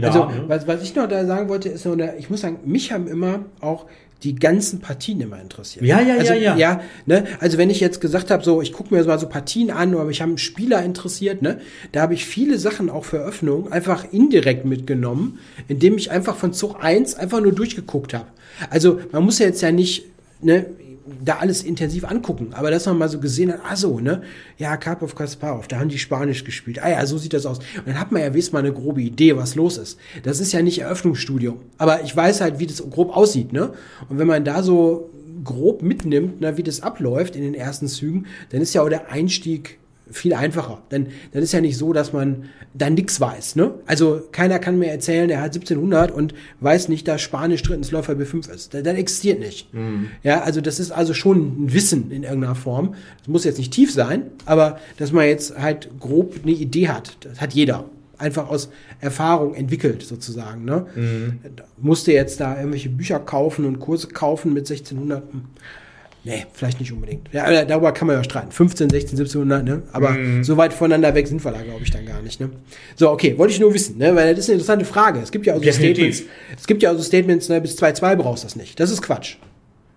[0.00, 0.44] also, haben, ne?
[0.48, 3.44] was, was ich noch da sagen wollte, ist nur, ich muss sagen, mich haben immer
[3.60, 3.86] auch
[4.22, 5.84] die ganzen Partien immer interessiert.
[5.84, 6.56] Ja, ja, also, ja, ja.
[6.56, 7.26] ja ne?
[7.40, 10.04] Also wenn ich jetzt gesagt habe, so, ich gucke mir mal so Partien an oder
[10.04, 11.60] mich haben Spieler interessiert, ne?
[11.92, 15.38] da habe ich viele Sachen auch für Öffnung einfach indirekt mitgenommen,
[15.68, 18.26] indem ich einfach von Zug 1 einfach nur durchgeguckt habe.
[18.70, 20.06] Also man muss ja jetzt ja nicht,
[20.40, 20.66] ne,
[21.22, 22.48] da alles intensiv angucken.
[22.52, 24.22] Aber dass man mal so gesehen hat, ah so, ne?
[24.58, 26.82] Ja, Karpov Kasparov, da haben die Spanisch gespielt.
[26.82, 27.58] Ah ja, so sieht das aus.
[27.58, 29.98] Und dann hat man ja wenigstens mal eine grobe Idee, was los ist.
[30.22, 31.58] Das ist ja nicht Eröffnungsstudium.
[31.78, 33.72] Aber ich weiß halt, wie das grob aussieht, ne?
[34.08, 35.10] Und wenn man da so
[35.44, 39.10] grob mitnimmt, ne, wie das abläuft in den ersten Zügen, dann ist ja auch der
[39.10, 39.78] Einstieg
[40.10, 40.82] viel einfacher.
[40.90, 42.44] Denn dann ist ja nicht so, dass man
[42.74, 43.56] da nichts weiß.
[43.56, 43.74] Ne?
[43.86, 48.50] Also keiner kann mir erzählen, der hat 1700 und weiß nicht, dass Spanisch Drittensläufer B5
[48.50, 48.74] ist.
[48.74, 49.72] Das, das existiert nicht.
[49.72, 50.08] Mhm.
[50.22, 52.94] Ja, also das ist also schon ein Wissen in irgendeiner Form.
[53.18, 57.16] Das muss jetzt nicht tief sein, aber dass man jetzt halt grob eine Idee hat,
[57.20, 57.84] das hat jeder.
[58.16, 60.64] Einfach aus Erfahrung entwickelt, sozusagen.
[60.64, 60.86] Ne?
[60.94, 61.40] Mhm.
[61.78, 65.24] Musste jetzt da irgendwelche Bücher kaufen und Kurse kaufen mit 1600.
[66.26, 67.28] Nee, vielleicht nicht unbedingt.
[67.32, 68.50] Ja, darüber kann man ja streiten.
[68.50, 69.82] 15, 16, 1700, ne?
[69.92, 70.42] Aber mm.
[70.42, 72.48] so weit voneinander weg sind wir da, glaube ich, dann gar nicht, ne?
[72.96, 74.16] So, okay, wollte ich nur wissen, ne?
[74.16, 75.20] Weil das ist eine interessante Frage.
[75.20, 76.22] Es gibt ja auch so Statements,
[76.56, 78.80] es gibt ja auch so Statements, ne, bis 2.2 brauchst du das nicht.
[78.80, 79.36] Das ist Quatsch.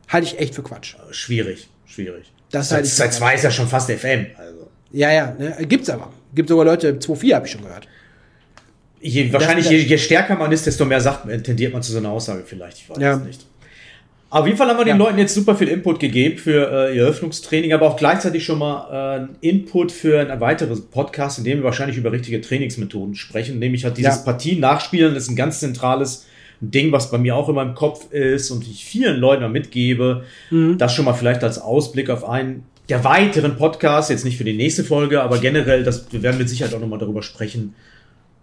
[0.09, 0.95] Halte ich echt für Quatsch.
[1.11, 2.31] Schwierig, schwierig.
[2.51, 4.67] Das halte ich 2.2 ist ja schon fast FM, also.
[4.91, 5.55] Ja, ja, ne?
[5.65, 6.11] Gibt's aber.
[6.35, 7.87] Gibt sogar Leute, 2.4 habe ich schon gehört.
[8.99, 12.09] Je, wahrscheinlich, je, je, stärker man ist, desto mehr sagt, tendiert man zu so einer
[12.09, 12.79] Aussage vielleicht.
[12.79, 13.13] Ich weiß ja.
[13.13, 13.45] es nicht.
[14.29, 17.03] Auf jeden Fall haben wir den Leuten jetzt super viel Input gegeben für äh, ihr
[17.03, 21.63] Eröffnungstraining, aber auch gleichzeitig schon mal äh, Input für ein weiteres Podcast, in dem wir
[21.63, 23.57] wahrscheinlich über richtige Trainingsmethoden sprechen.
[23.59, 24.21] Nämlich hat dieses ja.
[24.23, 26.25] Partien nachspielen, das ist ein ganz zentrales
[26.59, 30.23] Ding, was bei mir auch in meinem Kopf ist und ich vielen Leuten mal mitgebe.
[30.49, 30.77] Mhm.
[30.77, 34.53] Das schon mal vielleicht als Ausblick auf einen der weiteren Podcasts, jetzt nicht für die
[34.53, 37.75] nächste Folge, aber generell, das, wir werden mit Sicherheit auch nochmal darüber sprechen,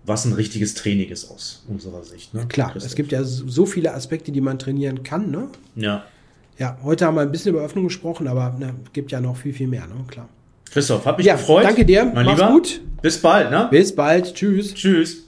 [0.07, 2.34] was ein richtiges Training ist aus unserer Sicht.
[2.34, 2.46] Ne?
[2.46, 2.90] Klar, Christoph.
[2.90, 5.30] es gibt ja so viele Aspekte, die man trainieren kann.
[5.30, 5.48] Ne?
[5.76, 6.05] Ja.
[6.59, 9.52] Ja, heute haben wir ein bisschen über Öffnung gesprochen, aber ne, gibt ja noch viel,
[9.52, 9.94] viel mehr, ne?
[10.07, 10.28] klar.
[10.70, 11.64] Christoph, hab mich ja, gefreut.
[11.64, 12.52] Danke dir, mein Mach's Lieber.
[12.52, 12.80] gut.
[13.02, 13.68] Bis bald, ne?
[13.70, 14.74] Bis bald, tschüss.
[14.74, 15.24] Tschüss.